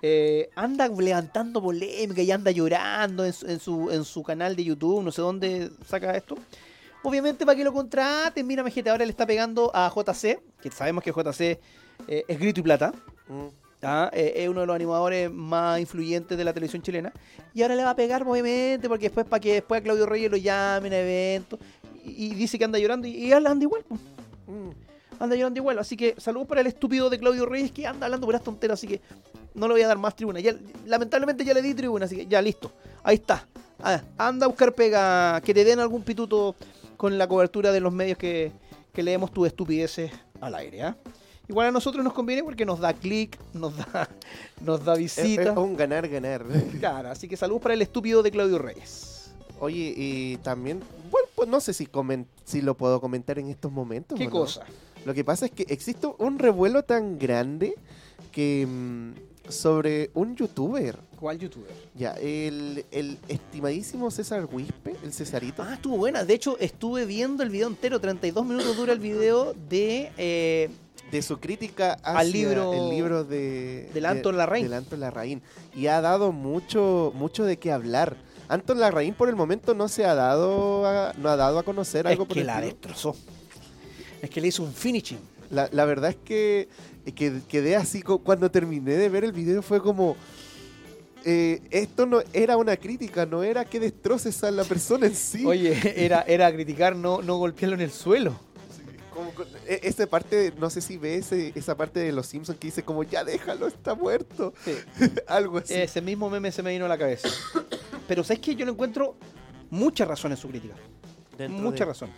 [0.00, 4.64] eh, anda levantando polémica y anda llorando en su, en, su, en su canal de
[4.64, 6.36] YouTube, no sé dónde saca esto.
[7.02, 11.02] Obviamente para que lo contraten, mira, gente, ahora le está pegando a JC, que sabemos
[11.02, 11.58] que JC
[12.06, 12.92] eh, es grito y plata.
[13.28, 13.46] Mm.
[13.82, 14.10] ¿ah?
[14.12, 17.12] Eh, es uno de los animadores más influyentes de la televisión chilena.
[17.54, 20.30] Y ahora le va a pegar, obviamente, porque después para que después a Claudio Reyes
[20.30, 21.58] lo llamen a eventos.
[22.04, 23.84] Y, y dice que anda llorando y, y anda igual.
[24.46, 24.70] Mm.
[25.20, 25.78] Anda llorando igual.
[25.78, 28.78] Así que saludos para el estúpido de Claudio Reyes que anda hablando puras tonteras.
[28.78, 29.00] Así que
[29.58, 30.40] no le voy a dar más tribuna.
[30.40, 30.54] Ya,
[30.86, 32.72] lamentablemente ya le di tribuna, así que ya listo.
[33.02, 33.46] Ahí está.
[33.80, 36.56] Ah, anda a buscar pega, que te den algún pituto
[36.96, 38.52] con la cobertura de los medios que,
[38.92, 40.82] que leemos tus estupideces al aire.
[40.82, 40.96] ¿ah?
[41.48, 44.08] Igual a nosotros nos conviene porque nos da clic, nos da,
[44.60, 45.58] nos da Es, es visita.
[45.58, 46.44] un ganar-ganar.
[46.80, 49.32] Claro, así que saludos para el estúpido de Claudio Reyes.
[49.60, 51.88] Oye, y también, bueno, pues no sé si,
[52.44, 54.18] si lo puedo comentar en estos momentos.
[54.18, 54.30] ¿Qué no.
[54.30, 54.64] cosa?
[55.04, 57.74] Lo que pasa es que existe un revuelo tan grande
[58.30, 59.12] que mm,
[59.48, 60.98] sobre un youtuber.
[61.18, 61.70] ¿Cuál youtuber?
[61.94, 65.62] Ya, el, el estimadísimo César Wispe, el Cesarito.
[65.62, 66.24] Ah, estuvo buena.
[66.24, 68.00] De hecho, estuve viendo el video entero.
[68.00, 70.12] 32 minutos dura el video de...
[70.16, 70.70] eh,
[71.10, 74.64] de su crítica hacia Al libro el libro de del Anton Larraín.
[74.64, 75.40] del Anton Larraín
[75.74, 78.14] y ha dado mucho mucho de qué hablar.
[78.48, 82.04] Anton Larraín por el momento no se ha dado a, no ha dado a conocer
[82.04, 82.72] es algo por que el la estilo.
[82.74, 83.16] destrozó.
[84.20, 85.18] Es que le hizo un finishing.
[85.50, 86.68] La, la verdad es que,
[87.12, 90.16] que quedé así cuando terminé de ver el video fue como
[91.24, 95.44] eh, esto no era una crítica, no era que destroces a la persona en sí.
[95.44, 98.38] Oye, era, era criticar no, no golpearlo en el suelo.
[99.12, 99.32] Como
[99.66, 102.84] e- esa parte, no sé si ves ese- esa parte de los Simpsons que dice
[102.84, 104.54] como ya déjalo, está muerto.
[105.26, 105.74] Algo así.
[105.74, 107.28] Ese mismo meme se me vino a la cabeza.
[108.06, 108.54] Pero ¿sabes qué?
[108.54, 109.16] Yo le encuentro
[109.70, 110.74] mucha razón en su crítica.
[111.36, 112.10] Dentro mucha de- razón.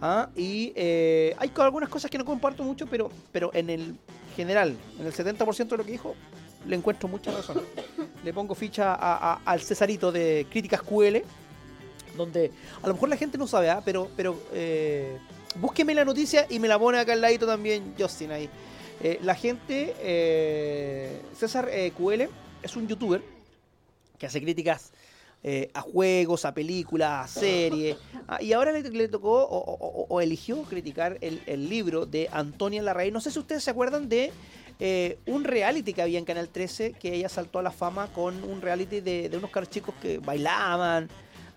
[0.00, 3.96] Ah, y eh, hay algunas cosas que no comparto mucho, pero, pero en el
[4.36, 6.14] general, en el 70% de lo que dijo,
[6.66, 7.62] le encuentro mucha razón.
[8.22, 11.22] Le pongo ficha a- al Cesarito de Críticas QL,
[12.16, 13.80] donde a lo mejor la gente no sabe, ¿ah?
[13.84, 15.18] pero, pero eh,
[15.56, 18.48] búsqueme la noticia y me la pone acá al ladito también Justin ahí.
[19.00, 22.28] Eh, la gente, eh, César eh, QL
[22.62, 23.22] es un youtuber
[24.18, 24.92] que hace críticas
[25.44, 27.96] eh, a juegos, a películas, a series.
[28.26, 33.12] Ah, y ahora le, tocó o, eligió criticar el, el libro de Antonia Larraín.
[33.14, 34.32] No sé si ustedes se acuerdan de
[34.80, 38.42] eh, un reality que había en Canal 13 que ella saltó a la fama con
[38.44, 41.08] un reality de, de unos cabros chicos que bailaban.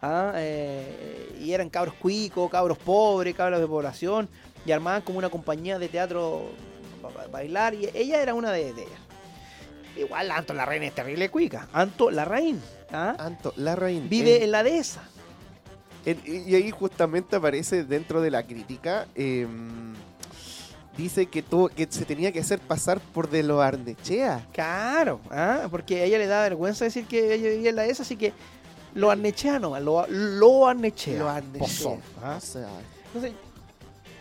[0.02, 4.30] ah, eh, y eran cabros cuicos, cabros pobres, cabros de población.
[4.65, 6.52] Y armaban como una compañía de teatro
[7.02, 7.74] ba- bailar.
[7.74, 9.00] Y ella era una de, de ellas.
[9.98, 11.67] Igual Anto Larraín es terrible cuica.
[11.74, 12.62] Anto Larraín.
[12.91, 13.15] ¿Ah?
[13.19, 14.10] Anton Larraín.
[14.10, 15.01] Vive en- en la dehesa.
[16.06, 19.08] En- y ahí justamente aparece dentro de la crítica.
[19.15, 19.47] eh,
[20.97, 24.45] dice que, tuvo, que se tenía que hacer pasar por de lo Arnechea.
[24.54, 25.67] Claro, ¿ah?
[25.71, 28.34] porque a ella le da vergüenza decir que ella vivía en la dehesa, así que
[28.93, 31.17] lo arnechea nomás, lo, lo arnechea.
[31.17, 31.60] Lo Arnechea.
[31.60, 32.38] Pozón, ¿ah?
[32.38, 32.67] O sea,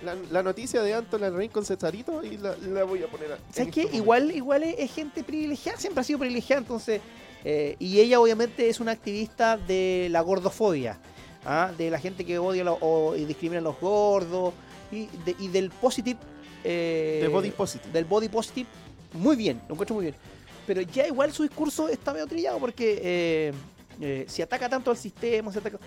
[0.04, 3.32] la, la noticia de Anton Larraín con Cesarito y la, la voy a poner.
[3.32, 3.82] a- ¿sabes qué?
[3.82, 7.00] este Igual, igual es, es gente privilegiada, siempre ha sido privilegiada, entonces...
[7.44, 10.98] eh, y ella obviamente es una activista de la gordofobia,
[11.44, 11.72] ¿ah?
[11.76, 14.52] de la gente que odia lo- o, y discrimina a los gordos,
[14.92, 16.18] y, de- y del positive...
[16.64, 17.92] eh, body positive.
[17.92, 18.68] del body positive,
[19.14, 20.14] muy bien, lo encuentro muy bien.
[20.66, 23.52] Pero ya igual su discurso está medio trillado porque eh,
[24.00, 25.78] eh, si ataca tanto al sistema, se ataca...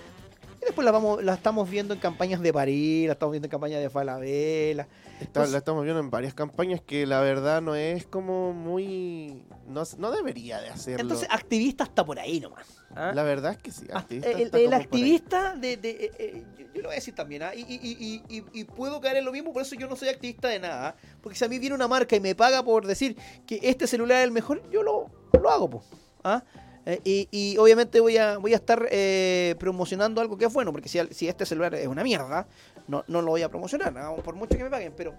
[0.64, 3.52] Y después la, vamos, la estamos viendo en campañas de París, la estamos viendo en
[3.52, 4.88] campañas de Falabella.
[5.20, 9.44] Está- Entonces- la estamos viendo en varias campañas que la verdad no es como muy.
[9.68, 11.02] No, no debería de hacerlo.
[11.02, 12.66] Entonces, activista está por ahí nomás.
[12.96, 13.12] ¿ah?
[13.14, 13.88] la verdad es que sí.
[13.92, 14.84] Ah, activista el, está el como por ahí.
[14.86, 17.54] activista de, de- eh, eh, yo, yo lo voy a decir también, ¿ah?
[17.56, 19.96] y, y- y- y- y- y puedo caer en lo mismo, por eso yo no
[19.98, 20.96] soy activista de nada, ¿ah?
[21.22, 24.20] porque si a mí viene una marca y me paga por decir que este celular
[24.20, 25.10] es el mejor, yo lo,
[25.42, 25.84] lo hago,
[26.24, 26.44] ¿ah?
[26.86, 30.72] Eh, y, y obviamente voy a, voy a estar eh, promocionando algo que es bueno,
[30.74, 32.46] porque si, si este celular es una mierda,
[32.88, 33.94] no, no lo voy a promocionar,
[34.24, 35.14] por mucho que me paguen, pero,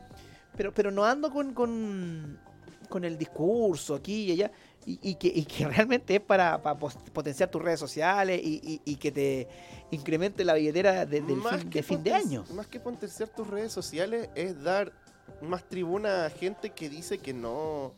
[0.57, 2.39] pero, pero no ando con, con,
[2.91, 4.53] con el discurso aquí y allá,
[4.85, 8.97] y, y que, y que realmente es para, para potenciar tus redes sociales y, y-
[8.97, 9.49] que te
[9.91, 12.45] incremente la billetera de, del Más fin, que de fin de año.
[12.55, 14.93] Más que potenciar tus redes sociales es dar
[15.41, 17.95] más tribuna a gente que dice que no,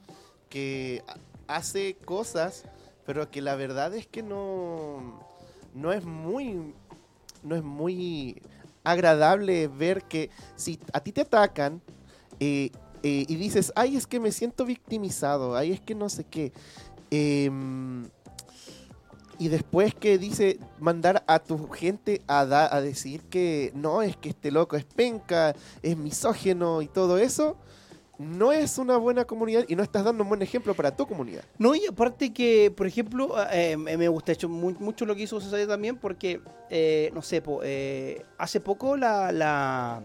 [0.48, 2.62] que ha- hace cosas,
[3.06, 5.20] pero que la verdad es que no,
[5.74, 6.74] no es muy,
[7.42, 8.42] no es muy
[8.84, 11.80] agradable ver que si a ti te atacan
[12.40, 12.70] eh,
[13.02, 16.52] eh, y dices, ay, es que me siento victimizado, ay, es que no sé qué.
[17.10, 18.08] em,
[19.38, 24.16] y después que dice mandar a tu gente a, da- a decir que no, es
[24.16, 27.58] que este loco es penca, es misógeno y todo eso,
[28.18, 31.44] no es una buena comunidad y no estás dando un buen ejemplo para tu comunidad.
[31.58, 35.96] No, y aparte que, por ejemplo, eh, me gusta mucho lo que hizo César también,
[35.96, 40.02] porque, eh, no sé, eh, hace poco la, la,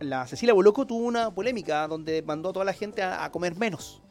[0.00, 4.02] la Cecilia Boloco tuvo una polémica donde mandó a toda la gente a, comer menos.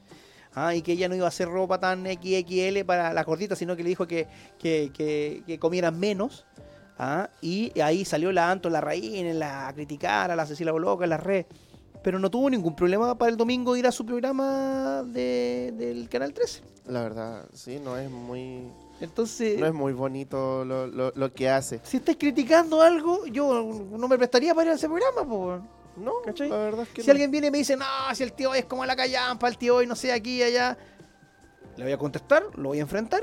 [0.56, 3.76] Ah, y que ella no iba a hacer ropa tan XXL para la gordita, sino
[3.76, 4.28] que le dijo que,
[4.58, 6.46] que, comieran menos.
[6.98, 11.04] Ah, y ahí salió la Anto, la Raín, la a criticar a la Cecilia Boloco
[11.04, 11.46] en la red.
[12.02, 16.34] Pero no tuvo ningún problema para el domingo ir a su programa de- del Canal
[16.34, 16.62] 13.
[16.88, 18.64] La verdad, sí, no es muy,
[19.02, 21.82] Entonces, no es muy bonito lo, lo- lo que hace.
[21.84, 25.28] si estáis criticando algo, yo no me prestaría para ir a ese programa.
[25.28, 25.60] po.
[25.98, 26.48] No, ¿Cachai?
[26.50, 27.12] la verdad es que Si no.
[27.12, 29.76] alguien viene y me dice, no, si el tío es como la callampa, el tío
[29.76, 30.78] hoy no sé, aquí y allá,
[31.76, 33.22] le voy a contestar, lo voy a enfrentar.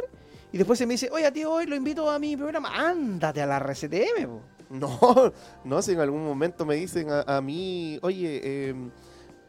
[0.52, 2.70] Y después se me dice, oye, tío, hoy lo invito a mi programa.
[2.74, 4.26] Ándate a la RCTM.
[4.26, 4.40] po.
[4.70, 5.32] No,
[5.64, 8.74] no, si en algún momento me dicen a, a mí, oye, eh,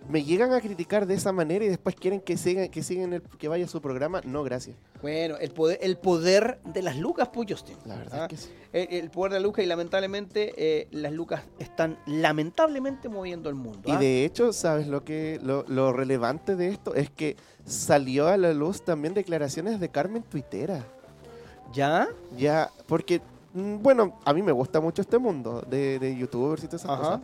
[0.08, 3.22] me llegan a criticar de esa manera y después quieren que sigan, que sigan el,
[3.24, 4.78] que vaya a su programa, no, gracias.
[5.02, 7.78] Bueno, el poder, el poder de las lucas, pues, Justin.
[7.86, 8.50] La verdad Ah, es que sí.
[8.74, 13.56] El, el poder de las lucas y lamentablemente eh, las lucas están lamentablemente moviendo el
[13.56, 13.82] mundo.
[13.86, 13.98] Y ¿ah?
[13.98, 16.94] de hecho, ¿sabes lo que lo, lo relevante de esto?
[16.96, 20.86] Es que salió a la luz también declaraciones de Carmen Tuitera.
[21.74, 22.08] ¿Ya?
[22.38, 23.20] Ya, porque,
[23.82, 27.02] bueno, a mí me gusta mucho este mundo de, de youtubers y todas esas Ajá.
[27.04, 27.22] cosas.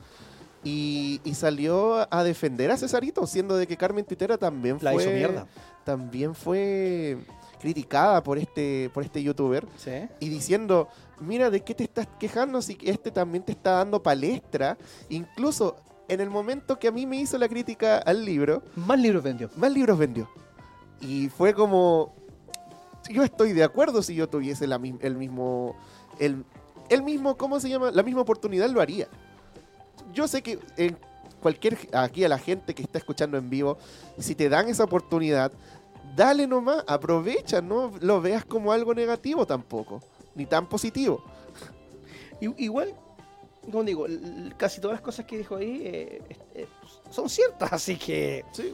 [0.66, 5.04] Y, y salió a defender a Cesarito, siendo de que Carmen Tuitera también La fue,
[5.04, 5.46] hizo mierda.
[5.84, 7.18] también fue
[7.60, 9.92] criticada por este, por este youtuber Sí.
[10.22, 10.88] y diciendo,
[11.20, 14.78] mira, ¿de qué te estás quejando si este también te está dando palestra?
[15.10, 15.76] Incluso
[16.08, 19.50] en el momento que a mí me hizo la crítica al libro, Más libros vendió.
[19.58, 20.30] más libros vendió.
[21.02, 22.14] Y fue como,
[23.10, 25.76] yo estoy de acuerdo si yo tuviese la, el mismo,
[26.20, 26.44] el,
[26.90, 27.92] el mismo, ¿cómo se llama?
[27.92, 29.08] La misma oportunidad lo haría.
[30.14, 30.98] Yo sé que en
[31.42, 33.78] cualquier, aquí a la gente que está escuchando en vivo,
[34.18, 35.52] si te dan esa oportunidad,
[36.16, 40.02] dale nomás, aprovecha, no lo veas como algo negativo tampoco,
[40.36, 41.24] ni tan positivo.
[42.40, 42.94] Igual,
[43.66, 44.06] como digo,
[44.58, 46.22] casi todas las cosas que dijo ahí eh,
[46.56, 46.68] eh,
[47.10, 48.46] son ciertas, así que...
[48.52, 48.74] Sí.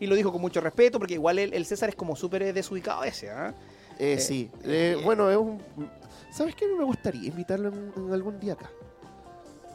[0.00, 2.52] Y lo dijo con mucho respeto, porque igual el, el César es como súper eh,
[2.52, 3.50] desubicado ese, ¿ah?
[3.50, 5.60] Eh, Eh, sí, eh, Eh, bueno, es un...
[6.32, 6.66] ¿Sabes qué?
[6.66, 8.70] Me gustaría invitarlo en- en algún día acá.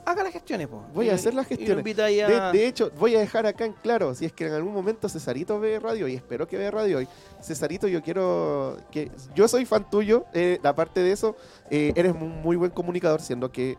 [0.06, 0.82] Haga las gestiones, pues.
[0.94, 1.80] Voy a hacer las gestiones.
[1.80, 2.52] invita ahí a...
[2.52, 5.10] De, de hecho, voy a dejar acá en claro, si es que en algún momento
[5.10, 7.08] Cesarito ve radio, y espero que vea radio hoy,
[7.42, 9.12] Cesarito, yo quiero que...
[9.36, 11.36] Yo soy fan tuyo, eh, aparte de eso,
[11.70, 13.78] eh, eres un muy buen comunicador, siendo que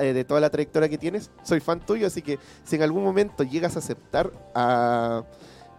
[0.00, 3.02] eh, de toda la trayectoria que tienes, soy fan tuyo, así que si en algún
[3.02, 5.24] momento llegas a aceptar a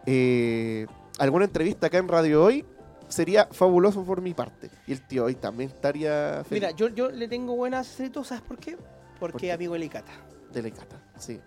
[0.05, 0.87] eh,
[1.19, 2.65] alguna entrevista acá en Radio Hoy,
[3.07, 4.69] sería fabuloso por mi parte.
[4.87, 6.61] Y el tío hoy también estaría feliz.
[6.63, 8.77] Mira, yo, yo le tengo buenas Cesarito, ¿sabes por qué?
[9.19, 9.51] Porque ¿Por qué?
[9.51, 10.11] amigo de Licata.
[10.51, 11.39] Delicata, sí.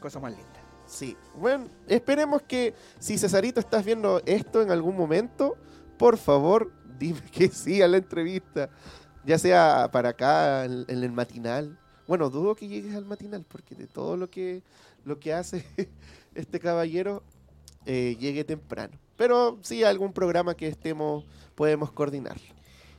[0.00, 0.60] Cosa más linda.
[0.86, 5.56] Sí, bueno, esperemos que si Cesarito estás viendo esto en algún momento,
[5.98, 8.70] por favor, dime que sí a la entrevista,
[9.24, 11.78] ya sea para acá, en, en el matinal.
[12.06, 14.62] Bueno, dudo que llegues al matinal, porque de todo lo que,
[15.04, 15.66] lo que hace
[16.34, 17.24] este caballero,
[17.84, 18.96] eh, llegue temprano.
[19.16, 21.24] Pero sí, algún programa que estemos,
[21.54, 22.36] podemos coordinar.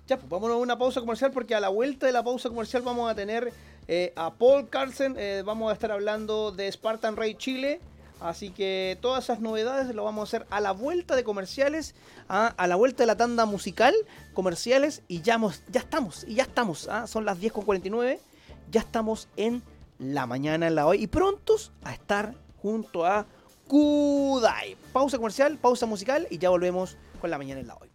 [0.08, 2.82] Ya, pues vámonos a una pausa comercial porque a la vuelta de la pausa comercial
[2.82, 3.52] vamos a tener
[3.90, 7.82] eh, a Paul Carlsen, eh, vamos a estar hablando de Spartan Ray Chile,
[8.22, 11.94] así que todas esas novedades lo vamos a hacer a la vuelta de comerciales,
[12.30, 13.94] a, a la vuelta de la tanda musical,
[14.34, 18.20] comerciales y ya, hemos- ya estamos, y ya estamos, ah, son las 10.49,
[18.72, 19.62] ya estamos en
[20.00, 23.26] la mañana en la hoy y prontos a estar junto a
[23.68, 24.76] Kudai.
[24.94, 27.90] Pausa comercial, pausa musical y ya volvemos con la mañana en la hoy.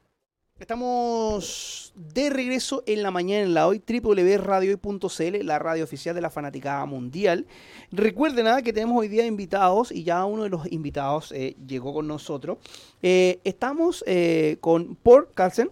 [0.63, 6.31] Estamos de regreso en la mañana en la hoy, www.radiohoy.cl, la radio oficial de la
[6.31, 7.47] fanaticada mundial.
[7.91, 11.93] Recuerden nada que tenemos hoy día invitados y ya uno de los invitados eh, llegó
[11.93, 12.59] con nosotros.
[13.03, 15.71] Eh, estamos eh, con Paul Carlsen,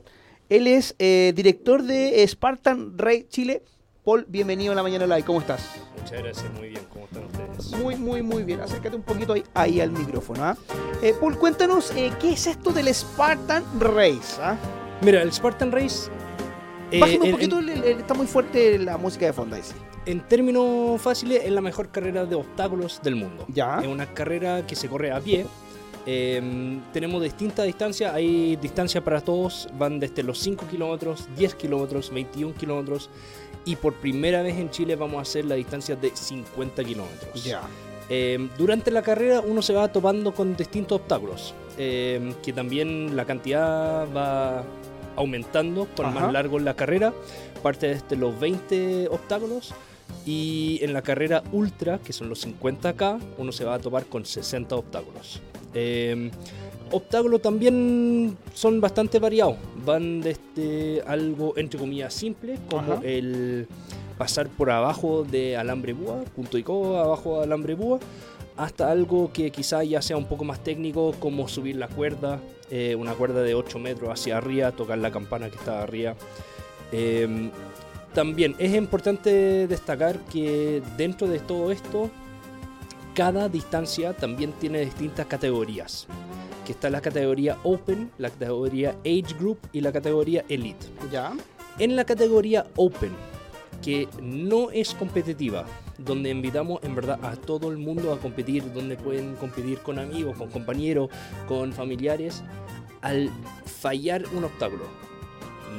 [0.49, 3.63] él es director de Spartan Ray Chile.
[4.05, 5.71] Paul, bienvenido a la mañana en la hoy, ¿cómo estás?
[5.97, 7.40] Muchas gracias, muy bien, ¿cómo están ustedes?
[7.83, 8.61] Muy, muy, muy bien.
[8.61, 10.45] Acércate un poquito ahí, ahí al micrófono.
[10.45, 10.57] ¿ah?
[11.03, 14.41] Eh, Paul, cuéntanos eh, qué es esto del Spartan Race.
[14.41, 14.57] ¿ah?
[15.03, 16.11] Mira, el Spartan Race.
[16.91, 19.73] eh, Bájame un poquito, en, el- el- está muy fuerte la música de fondo sí.
[20.07, 23.45] en términos fáciles, es la mejor carrera de obstáculos del mundo.
[23.49, 23.79] Ya.
[23.81, 25.47] Es una carrera que se corre a pie.
[26.07, 32.11] Eh, tenemos distintas distancias, hay distancias para todos, van desde los 5 kilómetros, 10 kilómetros,
[32.13, 33.11] 21 kilómetros
[33.71, 37.49] y por primera vez en Chile vamos a hacer la distancia de 50 kilómetros.
[38.09, 43.25] Eh, durante la carrera uno se va topando con distintos obstáculos, eh, que también la
[43.25, 44.65] cantidad va
[45.15, 46.11] aumentando Ajá.
[46.11, 47.13] más largo la carrera,
[47.63, 49.73] parte desde los 20 obstáculos
[50.27, 54.27] y en la carrera ultra, que son los 50k, uno se va a topar con
[54.27, 55.41] 60 obstáculos.
[55.75, 56.33] Eh,
[56.93, 63.01] obstáculos también son bastante variados, van desde algo entre comillas simple, como Ajá.
[63.03, 63.67] el
[64.19, 67.99] pasar por abajo de alambre búa, punto y codo abajo de alambre búa,
[68.57, 72.39] hasta algo que quizá ya sea un poco más técnico, como subir la cuerda,
[72.71, 76.15] eh, una cuerda de 8 metros hacia arriba, tocar la campana que está arriba.
[76.93, 77.51] Eh,
[78.13, 82.11] también es importante destacar que dentro de todo esto,
[83.15, 86.07] cada distancia también tiene distintas categorías.
[86.67, 90.87] Que está la categoría Open, la categoría Age Group y la categoría Elite.
[91.11, 91.33] Ya.
[91.79, 93.13] En la categoría Open,
[93.83, 95.65] que no es competitiva,
[95.99, 100.37] donde invitamos en verdad a todo el mundo a competir, donde pueden competir con amigos,
[100.37, 101.09] con compañeros,
[101.49, 102.43] con familiares,
[103.01, 103.31] al
[103.65, 104.85] fallar un obstáculo,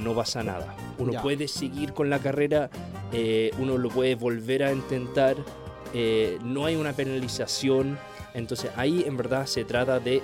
[0.03, 0.75] no pasa nada.
[0.97, 1.21] Uno Ya.
[1.21, 2.69] puede seguir con la carrera,
[3.11, 5.35] eh, uno lo puede volver a intentar,
[5.93, 7.99] eh, no hay una penalización,
[8.33, 10.21] entonces ahí en verdad se trata de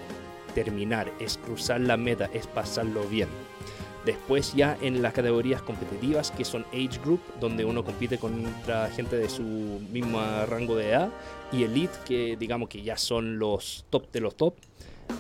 [0.63, 3.29] terminar, es cruzar la meta, es pasarlo bien.
[4.05, 9.17] Después ya en las categorías competitivas que son Age Group, donde uno compite contra gente
[9.17, 11.09] de su mismo rango de edad,
[11.51, 14.55] y Elite, que digamos que ya son los top de los top.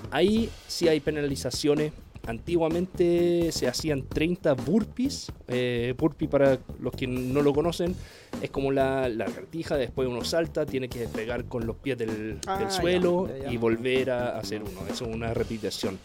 [0.09, 1.91] Ahí sí hay penalizaciones
[2.27, 5.31] Antiguamente se hacían 30 burpees.
[5.47, 7.95] Eh, burpee, para los que no lo conocen,
[8.41, 9.25] es como la, la
[9.77, 13.51] después uno salta, tiene que pegar con los pies del, Ah, suelo ya, ya, ya.
[13.53, 14.81] y volver a hacer uno.
[14.91, 15.97] Eso es una repetición.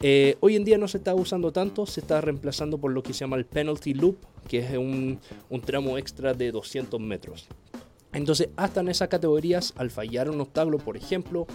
[0.00, 3.12] Eh, hoy en día no se está usando tanto, se está reemplazando por lo que
[3.12, 4.16] se llama el penalty loop,
[4.48, 5.18] que es un,
[5.50, 7.48] un tramo extra de 200 metros.
[8.12, 11.48] Entonces, hasta en esas categorías, al fallar un obstáculo, por ejemplo,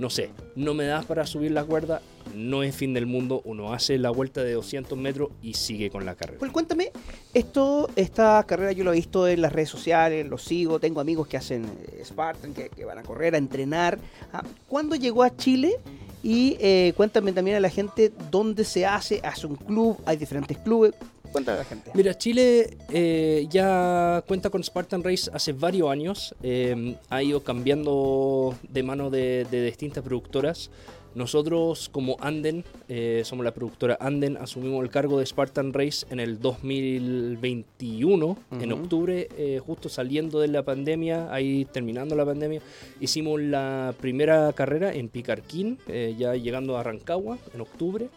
[0.00, 2.00] no sé, no me das para subir la cuerda,
[2.34, 6.06] no es fin del mundo, uno hace la vuelta de 200 metros y sigue con
[6.06, 6.38] la carrera.
[6.38, 6.90] Pues cuéntame,
[7.34, 11.28] esto, esta carrera yo lo he visto en las redes sociales, lo sigo, tengo amigos
[11.28, 13.98] que hacen eh, Spartan, que, van a correr, a entrenar.
[14.32, 15.76] Ah, ¿Cuándo llegó a Chile?
[16.22, 20.56] Y eh, cuéntame también a la gente dónde se hace, hace un club, hay diferentes
[20.56, 20.94] clubes.
[21.32, 21.90] Cuéntame a la gente.
[21.94, 26.34] Mira, Chile eh, ya cuenta con Spartan Race hace varios años.
[26.42, 30.70] eh, ha ido cambiando de mano de, de distintas productoras.
[31.12, 36.20] Nosotros como Anden, eh, somos la productora Anden, asumimos el cargo de Spartan Race en
[36.20, 38.82] el 2021, en Ujú.
[38.82, 42.60] octubre, eh, justo saliendo de la pandemia, ahí terminando la pandemia,
[43.00, 48.08] hicimos la primera carrera en Picarquín, eh, ya llegando a Rancagua en octubre.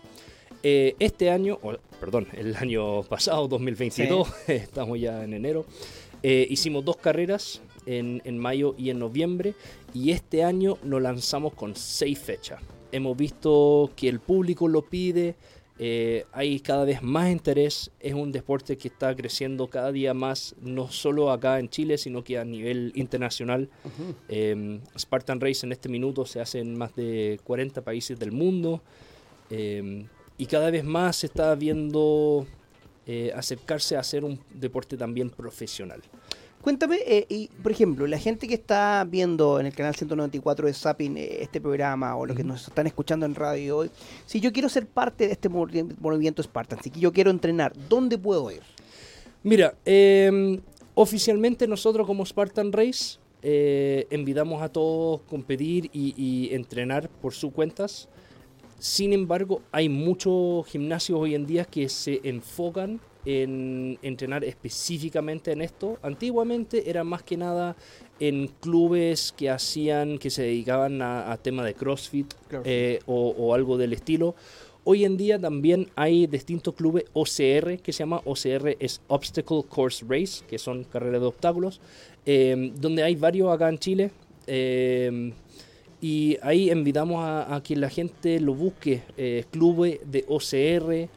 [0.63, 5.65] Eh, este año, o, perdón, el año pasado, 2022, estamos ya en enero,
[6.23, 9.55] eh, hicimos dos carreras en, en mayo y en noviembre
[9.93, 12.61] y este año nos lanzamos con seis fechas.
[12.93, 15.35] Hemos visto que el público lo pide,
[15.79, 20.55] eh, hay cada vez más interés, es un deporte que está creciendo cada día más,
[20.61, 23.69] no solo acá en Chile, sino que a nivel internacional.
[23.83, 24.15] Ujú.
[24.29, 28.81] Eh, Spartan Race en este minuto se hace en más de 40 países del mundo
[29.49, 30.05] eh,
[30.43, 32.45] y cada vez más se está viendo
[33.07, 36.01] eh, acercarse a hacer un deporte también profesional.
[36.61, 40.73] Cuéntame, eh, y por ejemplo, la gente que está viendo en el canal 194 de
[40.73, 43.89] Zapping eh, este programa o los que nos están escuchando en radio hoy,
[44.25, 48.17] si yo quiero ser parte de este movi- movimiento Spartan, si yo quiero entrenar, ¿dónde
[48.17, 48.63] puedo ir?
[49.43, 50.59] Mira, eh,
[50.93, 53.17] oficialmente nosotros como Spartan Race
[54.11, 58.09] invitamos a todos a competir y, y entrenar por sus cuentas.
[58.83, 65.61] Sin embargo, hay muchos gimnasios hoy en día que se enfocan en entrenar específicamente en
[65.61, 65.99] esto.
[66.01, 67.77] Antiguamente era más que nada
[68.19, 72.33] en clubes que hacían, que se dedicaban a, a tema de CrossFit
[72.65, 74.35] eh, o, o algo del estilo.
[74.83, 80.03] Hoy en día también hay distintos clubes OCR, que se llama OCR es Obstacle Course
[80.05, 81.79] Race, que son carreras de obstáculos,
[82.25, 84.11] eh, donde hay varios acá en Chile.
[84.45, 85.31] eh,
[86.03, 91.07] y ahí invitamos a, a que la gente lo busque, eh, clubes de OCR,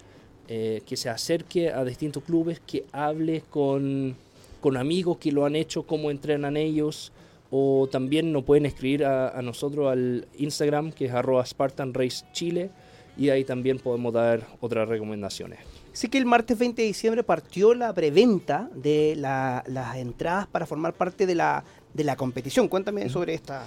[0.48, 4.14] eh, que se acerque a distintos clubes, que hable con,
[4.60, 7.10] con amigos que lo han hecho, cómo entrenan ellos,
[7.50, 12.24] o también nos pueden escribir a, a nosotros al Instagram, que es arroba Spartan Race
[12.32, 12.70] Chile,
[13.18, 15.58] y ahí también podemos dar otras recomendaciones.
[15.92, 20.64] Sé que el martes 20 de diciembre partió la preventa de la- las entradas para
[20.66, 22.68] formar parte de la, de la competición.
[22.68, 23.64] Cuéntame sobre esta...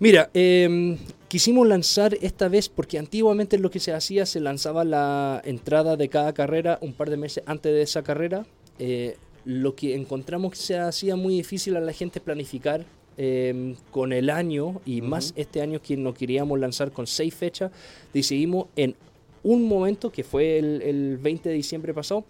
[0.00, 0.96] Mira, eh,
[1.26, 6.08] quisimos lanzar esta vez porque antiguamente lo que se hacía se lanzaba la entrada de
[6.08, 8.46] cada carrera un par de meses antes de esa carrera.
[8.78, 12.84] Eh, lo que encontramos que se hacía muy difícil a la gente planificar
[13.16, 17.72] eh, con el año y más este año que no queríamos lanzar con seis fechas,
[18.14, 18.94] decidimos en
[19.42, 22.24] un momento que fue el, el 20 de diciembre pasado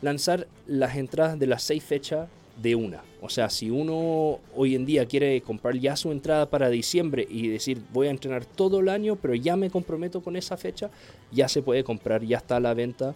[0.00, 2.28] lanzar las entradas de las seis fechas
[2.62, 3.02] de una.
[3.20, 7.48] O sea, si uno hoy en día quiere comprar ya su entrada para diciembre y
[7.48, 10.90] decir voy a entrenar todo el año, pero ya me comprometo con esa fecha,
[11.30, 13.14] ya se puede comprar, ya está a la venta.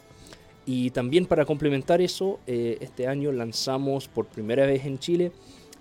[0.66, 5.30] Y también para complementar eso, eh, este año lanzamos por primera vez en Chile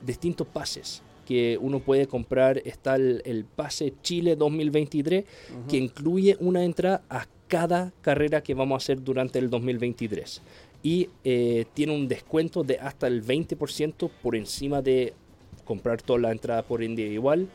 [0.05, 2.61] distintos pases que uno puede comprar.
[2.65, 5.25] Está el, el pase Chile 2023,
[5.67, 10.41] que incluye una entrada a cada carrera que vamos a hacer durante el 2023
[10.85, 15.15] y eh, tiene un descuento de hasta el 20% por encima de
[15.63, 17.47] comprar toda la entrada por individual.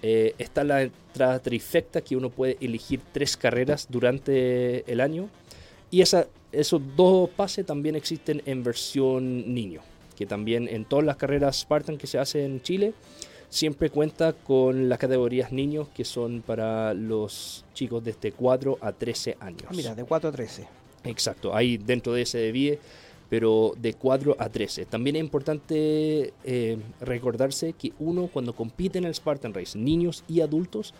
[0.00, 5.28] Eh, está la entrada trifecta que uno puede elegir tres carreras durante el año.
[5.90, 9.82] Y esa, esos dos pases también existen en versión niño,
[10.16, 12.94] que también en todas las carreras Spartan que se hacen en Chile
[13.50, 19.36] siempre cuenta con las categorías niños que son para los chicos desde 4 a 13
[19.40, 19.64] años.
[19.66, 20.81] Ah, mira, de 4 a 13.
[21.04, 22.78] Exacto, ahí dentro de ese divide
[23.32, 24.84] pero de 4 a 13.
[24.84, 30.42] También es importante eh, recordarse que uno cuando compite en el Spartan Race, niños y
[30.42, 30.92] adultos,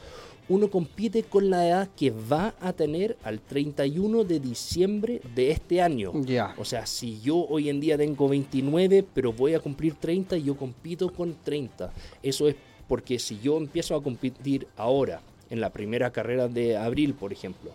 [0.48, 5.82] uno compite con la edad que va a tener al 31 de diciembre de este
[5.82, 6.11] año.
[6.24, 6.55] Ya.
[6.57, 10.57] O sea, si yo hoy en día tengo 29, pero voy a cumplir 30, yo
[10.57, 11.92] compito con 30.
[12.22, 12.57] Eso es
[12.88, 15.20] porque si yo empiezo a competir ahora,
[15.53, 17.72] en la primera carrera de abril, por ejemplo,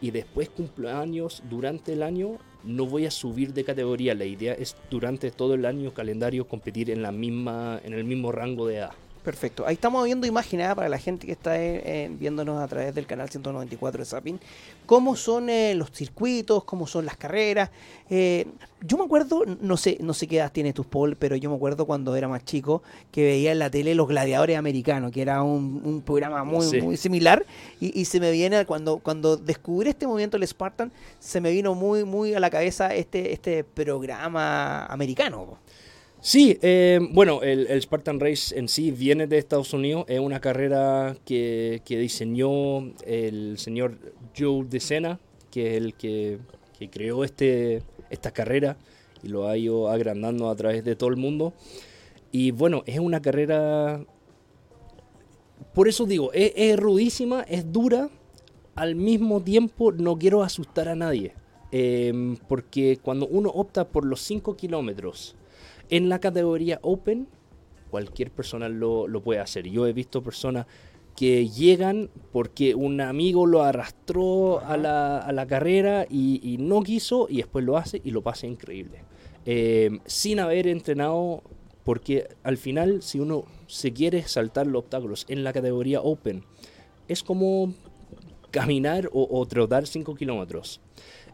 [0.00, 4.14] y después cumplo años durante el año, no voy a subir de categoría.
[4.14, 8.32] La idea es durante todo el año calendario competir en la misma, en el mismo
[8.32, 8.92] rango de edad.
[9.22, 9.66] Perfecto.
[9.66, 10.74] Ahí estamos viendo imágenes ¿ah?
[10.74, 14.40] para la gente que está eh, eh, viéndonos a través del canal 194 de Sapin.
[14.86, 17.70] Cómo son eh, los circuitos, cómo son las carreras.
[18.08, 18.46] Eh,
[18.80, 21.56] yo me acuerdo, no sé, no sé qué edad tienes tus Paul, pero yo me
[21.56, 25.42] acuerdo cuando era más chico que veía en la tele Los Gladiadores Americanos, que era
[25.42, 26.80] un, un programa muy, Sí.
[26.80, 27.44] muy similar.
[27.80, 31.74] Y, y se me viene, cuando, cuando descubrí este movimiento del Spartan, se me vino
[31.74, 35.58] muy, muy a la cabeza este, este programa americano.
[36.28, 40.04] Sí, eh, bueno, el, Spartan Race en sí viene de Estados Unidos.
[40.08, 43.96] Es una carrera que, que diseñó el señor
[44.38, 45.20] Joe DeSena,
[45.50, 46.38] que es el que,
[46.78, 48.76] que creó este, esta carrera
[49.22, 51.54] y lo ha ido agrandando a través de todo el mundo.
[52.30, 54.04] Y bueno, es una carrera...
[55.72, 58.10] Por eso digo, es, es rudísima, es dura.
[58.74, 61.32] Al mismo tiempo no quiero asustar a nadie.
[61.72, 65.34] eh, porque cuando uno opta por los 5 kilómetros
[65.90, 67.28] en la categoría Open,
[67.90, 69.68] cualquier persona lo, lo puede hacer.
[69.68, 70.66] Yo he visto personas
[71.16, 76.82] que llegan porque un amigo lo arrastró a la, a la carrera y, y no
[76.82, 79.02] quiso y después lo hace y lo pasa increíble.
[79.44, 81.42] Eh, sin haber entrenado,
[81.82, 86.44] porque al final si uno se quiere saltar los obstáculos en la categoría Open,
[87.08, 87.72] es como
[88.50, 90.80] caminar o, o trotar 5 kilómetros.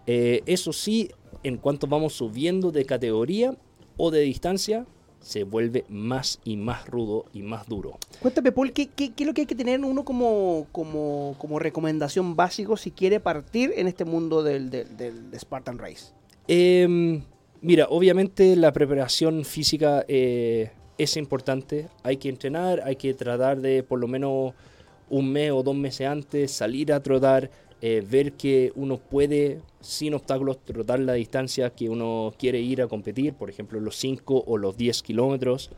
[0.06, 1.10] Eh, eso sí,
[1.42, 3.56] en cuanto vamos subiendo de categoría
[3.96, 4.86] o de distancia,
[5.20, 7.98] se vuelve más y más rudo y más duro.
[8.20, 11.58] Cuéntame, Paul, ¿qué, qué, qué es lo que hay que tener uno como, como, como
[11.58, 16.12] recomendación básico si quiere partir en este mundo del, del, del- de Spartan Race?
[16.46, 17.22] Em,
[17.62, 21.88] mira, obviamente la preparación física eh, es importante.
[22.02, 24.52] Hay que entrenar, hay que tratar de por lo menos
[25.08, 30.14] un mes o dos meses antes salir a trotar, eh, ver que uno puede sin
[30.14, 34.58] obstáculos trotar la distancia que uno quiere ir a competir, por ejemplo los 5 o
[34.58, 35.70] los 10 kilómetros.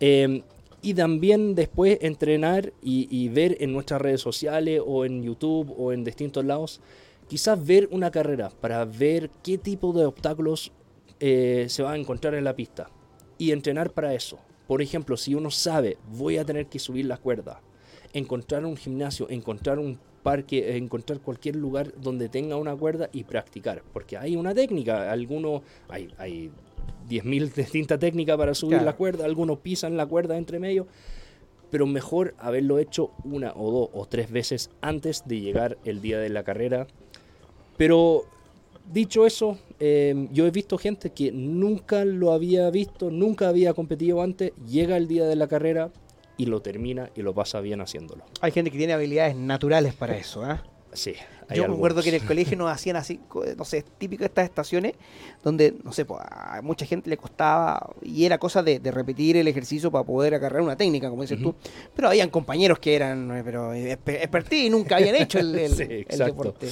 [0.00, 0.42] Em,
[0.82, 6.04] y también después entrenar y, ver en nuestras redes sociales o en YouTube o en
[6.04, 6.80] distintos lados,
[7.26, 10.72] quizás ver una carrera para ver qué tipo de obstáculos
[11.20, 12.90] eh, se va a encontrar en la pista
[13.38, 14.38] y entrenar para eso.
[14.66, 17.62] Por ejemplo, si uno sabe, voy a tener que subir la cuerda,
[18.12, 23.22] encontrar un gimnasio, encontrar un parque, eh, encontrar cualquier lugar donde tenga una cuerda y
[23.22, 26.50] practicar, porque hay una técnica, algunos, hay, hay
[27.08, 28.86] 10.000 distintas técnicas para subir Claro.
[28.86, 30.88] la cuerda, algunos pisan la cuerda entre medio,
[31.70, 36.18] pero mejor haberlo hecho una o dos o tres veces antes de llegar el día
[36.18, 36.86] de la carrera.
[37.76, 38.22] Pero
[38.92, 44.22] dicho eso, eh, yo he visto gente que nunca lo había visto, nunca había competido
[44.22, 45.90] antes, llega el día de la carrera
[46.36, 48.24] y lo termina y lo pasa bien haciéndolo.
[48.40, 50.62] Hay gente que tiene habilidades naturales para eso, ¿ah?
[50.92, 51.12] Sí,
[51.48, 52.04] hay Yo me acuerdo algunos.
[52.04, 53.18] que en el colegio nos hacían así,
[53.56, 54.92] no sé, típico de estas estaciones,
[55.42, 59.36] donde, no sé, pues, a mucha gente le costaba, y era cosa de, de repetir
[59.36, 61.52] el ejercicio para poder agarrar una técnica, como dices tú.
[61.96, 65.74] Pero habían compañeros que eran, eh, pero exper- expertise y nunca habían hecho el, el-
[65.76, 66.68] Sí, el deporte.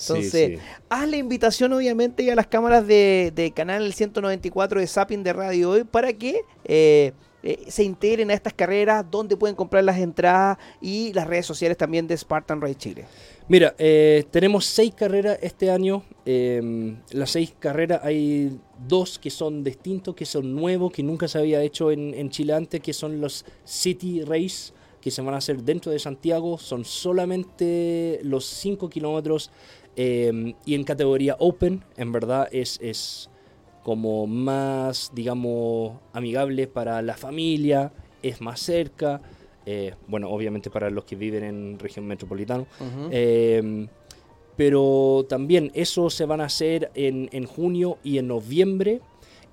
[0.00, 0.64] Entonces, sí.
[0.88, 5.32] haz la invitación, obviamente, y a las cámaras de, de Canal 194 de Zapping de
[5.34, 9.98] Radio Hoy para que eh, eh, se integren a estas carreras, donde pueden comprar las
[9.98, 13.04] entradas y las redes sociales también de Spartan Race Chile.
[13.48, 16.02] Mira, eh, tenemos seis carreras este año.
[16.26, 21.38] eh, las seis carreras hay dos que son distintos, que son nuevos, que nunca se
[21.38, 25.62] había hecho en, Chile antes, que son los City Race, que se van a hacer
[25.62, 26.58] dentro de Santiago.
[26.58, 29.50] Son solamente los 5 kilómetros
[29.96, 33.30] eh, y en categoría Open, en verdad es
[33.88, 37.90] como más, digamos, amigable para la familia,
[38.22, 39.22] es más cerca.
[39.64, 42.66] eh, bueno, obviamente para los que viven en región metropolitana.
[43.10, 43.86] Eh,
[44.56, 49.00] pero también eso se van a hacer en, en junio y en noviembre.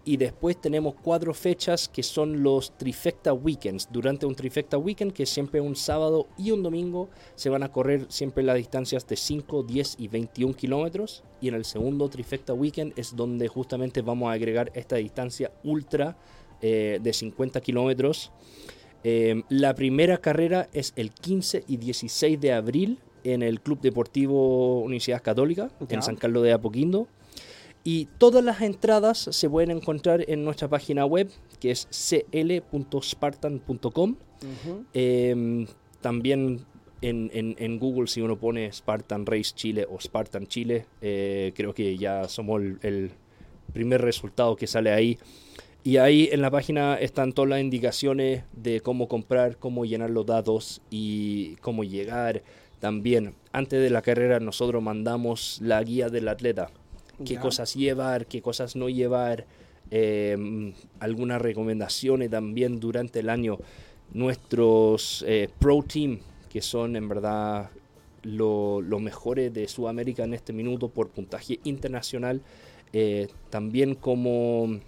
[0.07, 3.89] Y después tenemos cuatro fechas que son los Trifecta Weekends.
[3.91, 7.71] Durante un Trifecta Weekend, que es siempre un sábado y un domingo, se van a
[7.71, 11.23] correr siempre las distancias de 5, 10 y 21 kilómetros.
[11.41, 16.15] Y en el segundo Trifecta Weekend es donde justamente vamos a agregar esta distancia ultra
[16.61, 18.31] eh, de 50 kilómetros.
[19.03, 24.81] Eh, la primera carrera es el 15 y 16 de abril en el Club Deportivo
[24.81, 27.07] Universidad Católica, en San Carlos de Apoquindo.
[27.85, 31.29] Y todas las entradas se pueden encontrar en nuestra página web,
[31.59, 34.15] que es cl.spartan.com.
[34.93, 35.67] Em,
[36.01, 36.65] también
[37.01, 41.73] en, en- en Google, si uno pone Spartan Race Chile o Spartan Chile, eh, creo
[41.73, 43.11] que ya somos el, el
[43.73, 45.17] primer resultado que sale ahí.
[45.83, 50.25] Y ahí en la página están todas las indicaciones de cómo comprar, cómo llenar los
[50.25, 52.41] datos y cómo llegar.
[52.79, 56.71] También, antes de la carrera, nosotros mandamos la guía del atleta.
[57.23, 59.45] Qué cosas llevar, qué cosas no llevar.
[59.91, 63.59] eh, algunas recomendaciones también durante el año.
[64.13, 67.69] Nuestros eh, Pro Team, que son en verdad
[68.23, 72.41] lo- los mejores de Sudamérica en este minuto por puntaje internacional.
[72.93, 74.79] eh, también como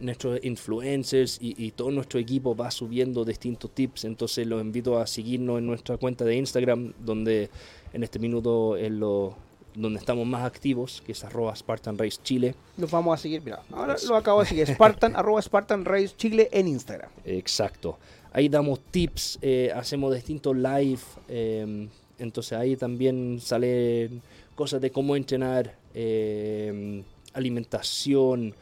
[0.00, 4.04] nuestros influencers y, y todo nuestro equipo va subiendo distintos tips.
[4.04, 7.50] Entonces los invito a seguirnos en nuestra cuenta de Instagram, donde
[7.92, 9.36] en este minuto es lo,
[9.74, 12.54] donde estamos más activos, que es arroba Spartan Race Chile.
[12.76, 13.62] Los vamos a seguir, mira.
[13.72, 14.08] Ahora Eso.
[14.08, 14.66] lo acabo de seguir.
[14.74, 17.10] Spartan, arroba Spartan Race Chile en Instagram.
[17.24, 17.98] Exacto.
[18.32, 21.00] Ahí damos tips, eh, hacemos distintos live.
[21.28, 21.88] eh,
[22.18, 24.22] entonces ahí también salen
[24.54, 27.02] cosas de cómo entrenar, eh,
[27.32, 28.54] alimentación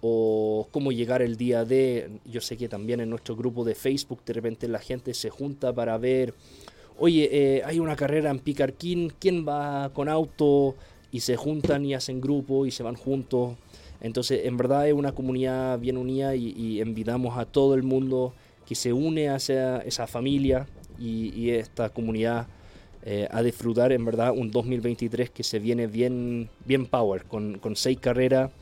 [0.00, 2.10] o cómo llegar el día de.
[2.24, 5.72] Yo sé que también en nuestro grupo de Facebook de repente la gente se junta
[5.72, 6.34] para ver,
[7.02, 10.76] oye, eh, hay una carrera en Picarquín, ¿quién va con auto?
[11.10, 13.56] Y se juntan y hacen grupo y se van juntos.
[14.00, 18.34] Entonces, en verdad es una comunidad bien unida y, invitamos a todo el mundo
[18.64, 22.46] que se une a esa, familia y, y esta comunidad
[23.04, 27.98] eh, a disfrutar en verdad un 2023 que se viene bien, bien power, con seis
[27.98, 28.52] carreras,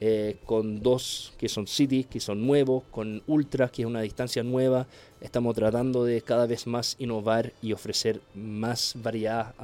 [0.00, 4.42] eh, con dos que son cities, que son nuevos, con ultras, que es una distancia
[4.42, 4.86] nueva.
[5.20, 9.54] Estamos tratando de cada vez más innovar y ofrecer más variedad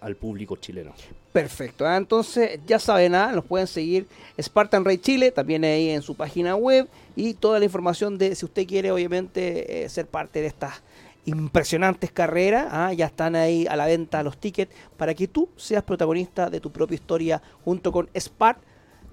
[0.00, 0.94] al público chileno.
[1.36, 1.86] Perfecto.
[1.86, 4.06] ah, Entonces, ya saben, ah, los pueden seguir
[4.40, 8.46] Spartan Race Chile, también ahí en su página web y toda la información de si
[8.46, 10.82] usted quiere, obviamente, eh, ser parte de estas
[11.26, 12.68] impresionantes carreras.
[12.70, 16.60] ah, ya están ahí a la venta los tickets para que tú seas protagonista de
[16.60, 18.60] tu propia historia junto con Spark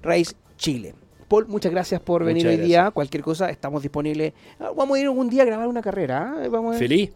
[0.02, 0.94] Race Chile.
[1.28, 2.92] Paul, muchas gracias por venir hoy día.
[2.92, 4.34] Cualquier cosa, estamos disponibles.
[4.60, 6.36] Ah, Vamos a ir algún día a grabar una carrera.
[6.38, 7.12] ah, Vamos a Feliz,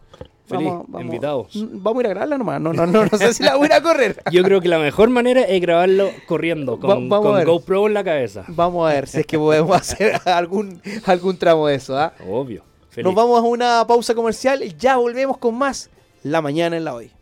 [0.46, 1.54] feliz, vamos- vamos- invitados.
[1.56, 2.60] Mm, Vamos a ir a grabarla nomás.
[2.60, 4.20] No, no, no, no sé si la voy a ir a correr.
[4.32, 7.44] Yo creo que la mejor manera es grabarlo corriendo, con, Va- con.
[7.44, 8.44] GoPro en la cabeza.
[8.48, 11.96] Vamos a ver si es que podemos hacer algún, algún tramo de eso.
[11.96, 12.12] ¿ah?
[12.28, 12.64] Obvio.
[12.90, 13.04] Feliz.
[13.04, 15.90] Nos vamos a una pausa comercial ya volvemos con más
[16.24, 17.12] La Mañana en la Hoy.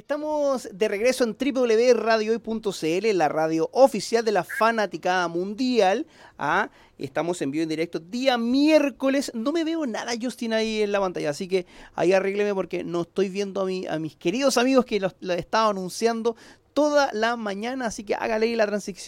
[0.00, 6.06] Estamos de regreso en www.radiohoy.cl, la radio oficial de la fanaticada mundial.
[6.38, 6.70] ¿ah?
[6.96, 9.30] Estamos en vivo en directo día miércoles.
[9.34, 13.02] No me veo nada, Justin, ahí en la pantalla, así que ahí arrégleme porque no
[13.02, 16.34] estoy viendo a, mi- a mis queridos amigos que los, lo he estado anunciando
[16.72, 18.64] toda la mañana, así que hágale la,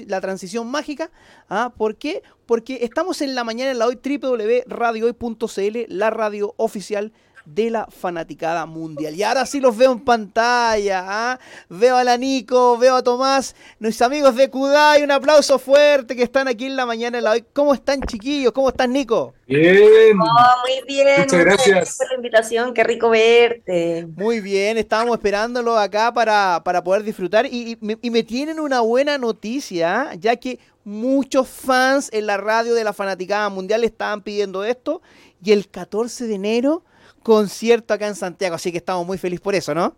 [0.09, 1.11] la transición mágica.
[1.49, 1.73] ¿ah?
[1.75, 2.23] ¿Por qué?
[2.45, 7.15] Porque estamos en la mañana en la hoy, www.radiohoy.cl, la radio oficial
[7.45, 9.15] de la fanaticada mundial.
[9.15, 11.05] Y ahora sí los veo en pantalla.
[11.07, 11.41] ¿ah?
[11.69, 15.03] Veo a la Nico, veo a Tomás, nuestros amigos de Kudai.
[15.03, 17.45] Un aplauso fuerte que están aquí en la mañana en la hoy.
[17.53, 18.53] ¿Cómo están, chiquillos?
[18.53, 19.35] ¿Cómo estás, Nico?
[19.47, 20.19] Bien.
[20.21, 21.99] Oh, muy bien, Muchas gracias.
[21.99, 24.07] por la invitación, qué rico verte.
[24.17, 29.19] Muy bien, estábamos esperándolo acá para, para poder disfrutar y, y me tienen una buena
[29.19, 30.15] noticia, ¿ah?
[30.15, 35.03] ya que muchos fans en la radio de la Fanaticada Mundial estaban pidiendo esto
[35.43, 36.83] y el 14 de enero
[37.23, 39.95] concierto acá en Santiago, así que estamos muy felices por eso, ¿no?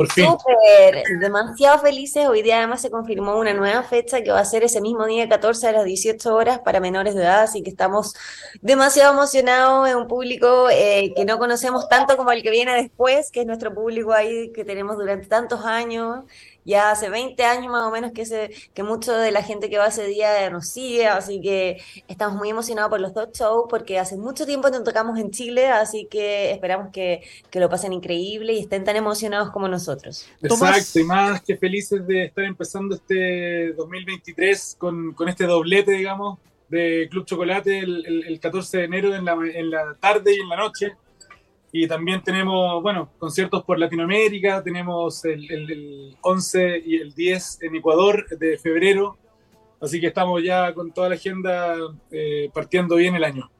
[0.00, 0.24] Por fin.
[0.24, 2.26] Súper, demasiado felices.
[2.26, 5.28] Hoy día además se confirmó una nueva fecha que va a ser ese mismo día
[5.28, 8.14] 14 a las 18 horas para menores de edad, así que estamos
[8.62, 9.88] demasiado emocionados.
[9.88, 13.46] Es un público eh, que no conocemos tanto como el que viene después, que es
[13.46, 16.24] nuestro público ahí que tenemos durante tantos años.
[16.64, 19.78] Ya hace 20 años más o menos que, se, que mucho de la gente que
[19.78, 23.98] va ese día nos sigue, así que estamos muy emocionados por los dos shows porque
[23.98, 28.52] hace mucho tiempo no tocamos en Chile, así que esperamos que, que lo pasen increíble
[28.54, 30.26] y estén tan emocionados como nosotros.
[30.46, 30.78] Tomás.
[30.78, 36.38] Exacto, y más que felices de estar empezando este 2023 con, con este doblete, digamos,
[36.68, 40.40] de Club Chocolate el, el- el 14 de enero en la, en la tarde y
[40.40, 40.92] en la noche.
[41.72, 47.58] Y también tenemos, bueno, conciertos por Latinoamérica, tenemos el, el- el 11 y el 10
[47.62, 49.16] en Ecuador de febrero.
[49.80, 51.74] Así que estamos ya con toda la agenda
[52.10, 53.50] eh, partiendo bien el año.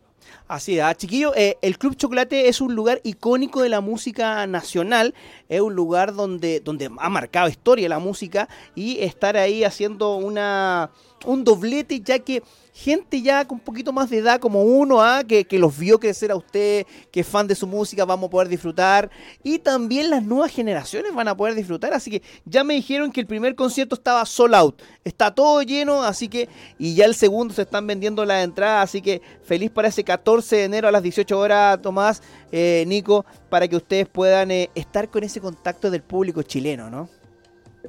[0.49, 4.47] Así es, ah, chiquillo, eh, el Club Chocolate es un lugar icónico de la música
[4.47, 5.15] nacional,
[5.49, 10.91] es un lugar donde, donde ha marcado historia la música y estar ahí haciendo una,
[11.25, 12.43] un doblete, ya que
[12.81, 15.23] gente ya con un poquito más de edad como uno, ¿ah?
[15.23, 18.31] que, que los vio crecer a usted, que es fan de su música, vamos a
[18.31, 19.11] poder disfrutar.
[19.43, 21.93] Y también las nuevas generaciones van a poder disfrutar.
[21.93, 24.83] Así que ya me dijeron que el primer concierto estaba sold out.
[25.05, 26.49] Está todo lleno, así que...
[26.79, 28.85] Y ya el segundo se están vendiendo las entradas.
[28.85, 33.27] Así que feliz para ese 14 de enero a las 18 horas, Tomás, eh, Nico,
[33.51, 37.20] para que ustedes puedan eh, estar con ese contacto del público chileno, ¿no?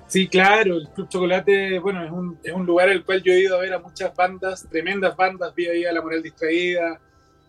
[0.08, 3.42] Sí, claro, el Club Chocolate, bueno, es un, es un lugar al cual yo he
[3.42, 7.00] ido a ver a muchas bandas, tremendas bandas, vi ahí a La Moral Distraída,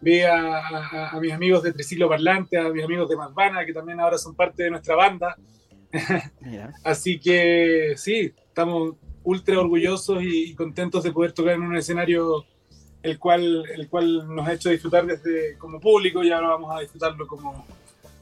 [0.01, 4.01] vi a, a, mis amigos de Triciclo Parlante, a mis amigos de Malvana, que también
[4.01, 5.36] ahora son parte de nuestra banda.
[6.84, 12.45] Así que sí, estamos ultra orgullosos y, y, contentos de poder tocar en un escenario
[13.03, 16.22] el cual, el cual nos ha hecho disfrutar desde como público.
[16.22, 17.64] Y ahora vamos a disfrutarlo como,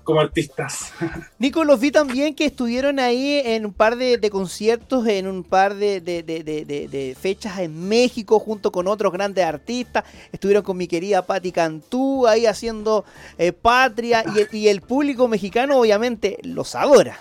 [0.04, 0.92] como artistas.
[1.38, 5.74] Nico, los vi también que estuvieron ahí en un par de, conciertos, en un par
[5.74, 10.04] de, fechas en México junto con otros grandes artistas.
[10.32, 13.04] Estuvieron con mi querida Patti Cantú ahí haciendo
[13.38, 17.18] eh, patria y, y el público mexicano obviamente los adora.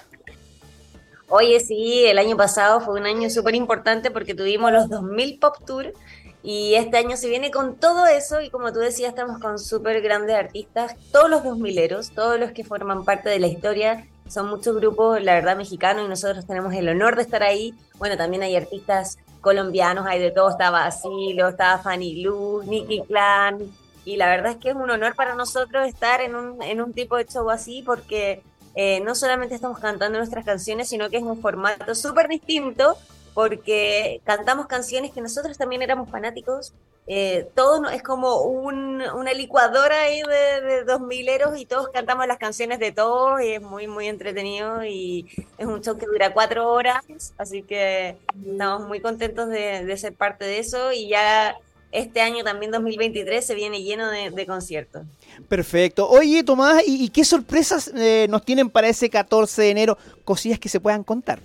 [1.32, 5.58] Oye, sí, el año pasado fue un año súper importante porque tuvimos los 2000 Pop
[5.64, 5.94] Tour
[6.42, 10.02] y este año se viene con todo eso y como tú decías, estamos con súper
[10.02, 14.50] grandes artistas, todos los dos mileros, todos los que forman parte de la historia, son
[14.50, 17.74] muchos grupos, la verdad, mexicanos y nosotros tenemos el honor de estar ahí.
[17.98, 23.58] Bueno, también hay artistas colombianos, hay de todo, estaba Asilo, estaba Fanny Luz, Nicky Clan,
[24.06, 26.94] y la verdad es que es un honor para nosotros estar en un, en un
[26.94, 28.44] tipo de show así porque
[28.76, 32.98] eh, no solamente estamos cantando nuestras canciones, sino que es un formato súper distinto
[33.34, 36.74] porque cantamos canciones que nosotros también éramos fanáticos.
[37.12, 42.38] Eh, todo es como una licuadora ahí de, de dos mileros y todos cantamos las
[42.38, 45.26] canciones de todos y es muy, muy entretenido y
[45.58, 47.04] es un show que dura cuatro horas,
[47.40, 48.16] así que
[48.46, 51.58] estamos muy contentos de, ser parte de eso y ya
[51.92, 55.02] este año también 2023 se viene lleno de, conciertos.
[55.48, 56.08] Perfecto.
[56.08, 59.98] Oye, Tomás, ¿y, qué sorpresas eh, nos tienen para ese 14 de enero?
[60.24, 61.40] Cosillas que se puedan contar.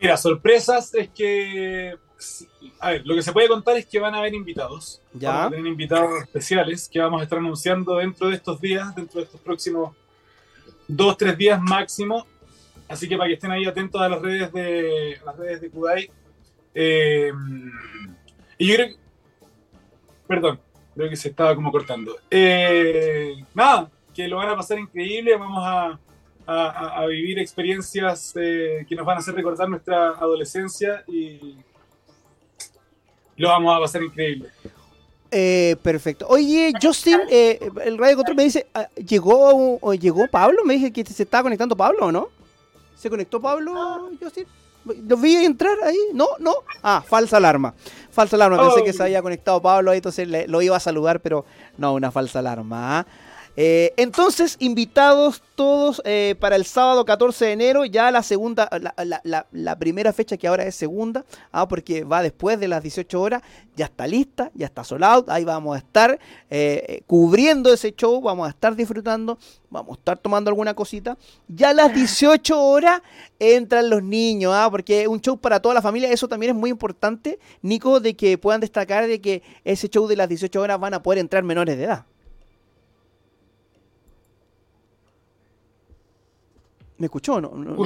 [0.00, 1.96] Mira, sorpresas es que.
[2.80, 5.00] A ver, lo que se puede contar es que van a haber invitados.
[5.12, 5.32] Ya.
[5.32, 9.20] Van a tener invitados especiales que vamos a estar anunciando dentro de estos días, dentro
[9.20, 9.94] de estos próximos
[10.86, 12.26] dos, tres días máximo.
[12.88, 16.10] Así que para que estén ahí atentos a las redes de las redes de Kudai.
[16.74, 17.32] Eh,
[18.56, 18.96] y yo creo que.
[20.26, 20.60] Perdón,
[20.94, 22.16] creo que se estaba como cortando.
[22.30, 25.36] Eh, nada, que lo van a pasar increíble.
[25.36, 25.98] Vamos a
[26.50, 31.56] a, vivir experiencias eh, que nos van a hacer recordar nuestra adolescencia y
[33.36, 34.48] lo vamos a pasar increíble.
[35.30, 36.26] Eh, perfecto.
[36.28, 40.64] Oye, Justin, eh, el radio control me dice, ah, ¿llegó, ¿llegó Pablo?
[40.64, 42.28] Me dije que se estaba conectando Pablo, ¿o no?
[42.96, 44.46] ¿Se conectó Pablo, Justin?
[45.06, 45.98] ¿Lo vi entrar ahí?
[46.14, 46.28] ¿No?
[46.38, 46.54] ¿No?
[46.82, 47.74] Ah, falsa alarma.
[48.10, 48.58] Falsa alarma.
[48.58, 51.44] Pensé que se había conectado Pablo ahí, entonces lo iba a saludar, pero
[51.76, 53.00] no, una falsa alarma.
[53.00, 53.06] ¿ah?
[53.60, 58.70] Eh, entonces, invitados todos eh, para el sábado 14 de enero, ya la segunda,
[59.50, 63.42] la, primera fecha que ahora es segunda, ah, porque va después de las 18 horas,
[63.74, 68.20] ya está lista, ya está sold out, ahí vamos a estar eh, cubriendo ese show,
[68.20, 69.36] vamos a estar disfrutando,
[69.70, 71.18] vamos a estar tomando alguna cosita.
[71.48, 73.02] Ya a las 18 horas
[73.40, 76.56] entran los niños, ah, porque es un show para toda la familia, eso también es
[76.56, 80.78] muy importante, Nico, de que puedan destacar de que ese show de las 18 horas
[80.78, 82.04] van a poder entrar menores de edad.
[86.98, 87.76] ¿Me escuchó no?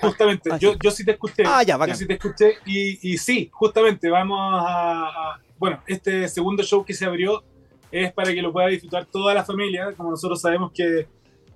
[0.00, 1.42] justamente, ah, yo, yo sí te escuché.
[1.46, 6.62] Ah, ya, Yo sí te escuché y, y sí, justamente vamos a, Bueno, este segundo
[6.62, 7.42] show que se abrió
[7.90, 9.92] es para que lo pueda disfrutar toda la familia.
[9.96, 11.06] Como nosotros sabemos que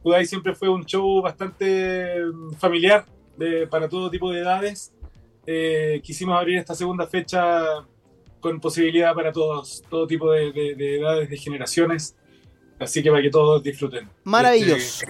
[0.03, 4.93] Kudai siempre fue un show bastante mm, familiar de, para todo tipo de edades.
[5.47, 7.63] Eh, quisimos abrir esta segunda fecha
[8.41, 12.17] con posibilidad para todos, todo tipo de, de edades, de generaciones.
[12.79, 14.09] Así que para que todos disfruten.
[14.25, 15.07] Maravilloso.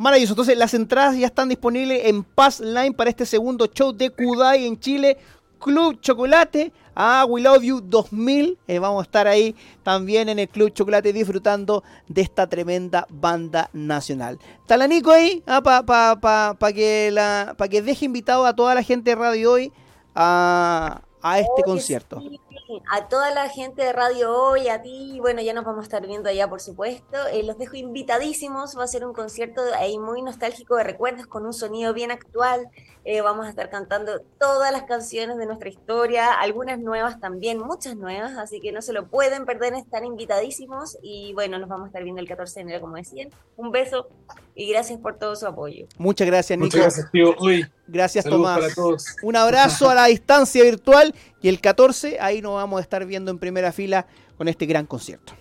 [0.00, 0.32] Maravilloso.
[0.32, 4.66] Entonces, las entradas ya están disponibles en Pass Line para este segundo show de Kudai
[4.66, 5.18] en Chile.
[5.58, 8.56] Club Chocolate a We Love You 2000.
[8.66, 13.68] Eh, vamos a estar ahí también en el Club Chocolate disfrutando de esta tremenda banda
[13.74, 14.38] nacional.
[14.66, 19.52] Talanico ahí ah, para que, la, que deje invitado a toda la gente de Radio
[19.52, 19.70] Hoy
[20.14, 21.02] a,
[21.36, 22.22] este concierto
[22.90, 26.06] a toda la gente de Radio Hoy, a ti, bueno, ya nos vamos a estar
[26.06, 27.26] viendo allá, por supuesto.
[27.32, 31.46] Eh, los dejo invitadísimos, va a ser un concierto ahí muy nostálgico de recuerdos, con
[31.46, 32.68] un sonido bien actual.
[33.04, 37.96] Eh, vamos a estar cantando todas las canciones de nuestra historia, algunas nuevas también, muchas
[37.96, 40.98] nuevas, así que no se lo pueden perder, están invitadísimos.
[41.02, 43.30] Y bueno, nos vamos a estar viendo el 14 de enero, como decían.
[43.56, 44.08] Un beso
[44.54, 45.86] y gracias por todo su apoyo.
[45.96, 46.76] Muchas gracias, Nico.
[46.76, 47.34] Muchas gracias, tío.
[47.86, 48.60] Gracias, Tomás.
[48.60, 49.16] para todos.
[49.22, 53.30] Un abrazo a la distancia virtual y el 14 ahí nos vamos a estar viendo
[53.30, 55.32] en primera fila con este gran concierto.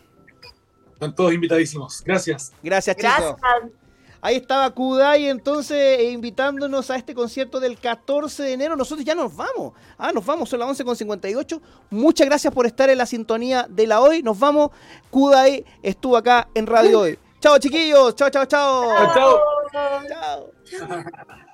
[0.93, 2.03] Están todos invitadísimos.
[2.03, 2.51] Gracias.
[2.61, 3.13] Gracias, chicos.
[3.17, 3.79] Gracias.
[4.21, 8.75] Ahí estaba Kudai entonces eh, invitándonos a este concierto del 14 de enero.
[8.75, 9.73] Nosotros ya nos vamos.
[9.97, 11.61] Ah, nos vamos, son las 11.58.
[11.89, 14.21] Muchas gracias por estar en la sintonía de la hoy.
[14.21, 14.71] Nos vamos.
[15.09, 17.19] Kudai estuvo acá en Radio Hoy.
[17.39, 18.13] Chao, chiquillos.
[18.15, 18.83] Chao, chao, chao.
[19.13, 20.51] Chao, chao.
[20.65, 21.48] Chao.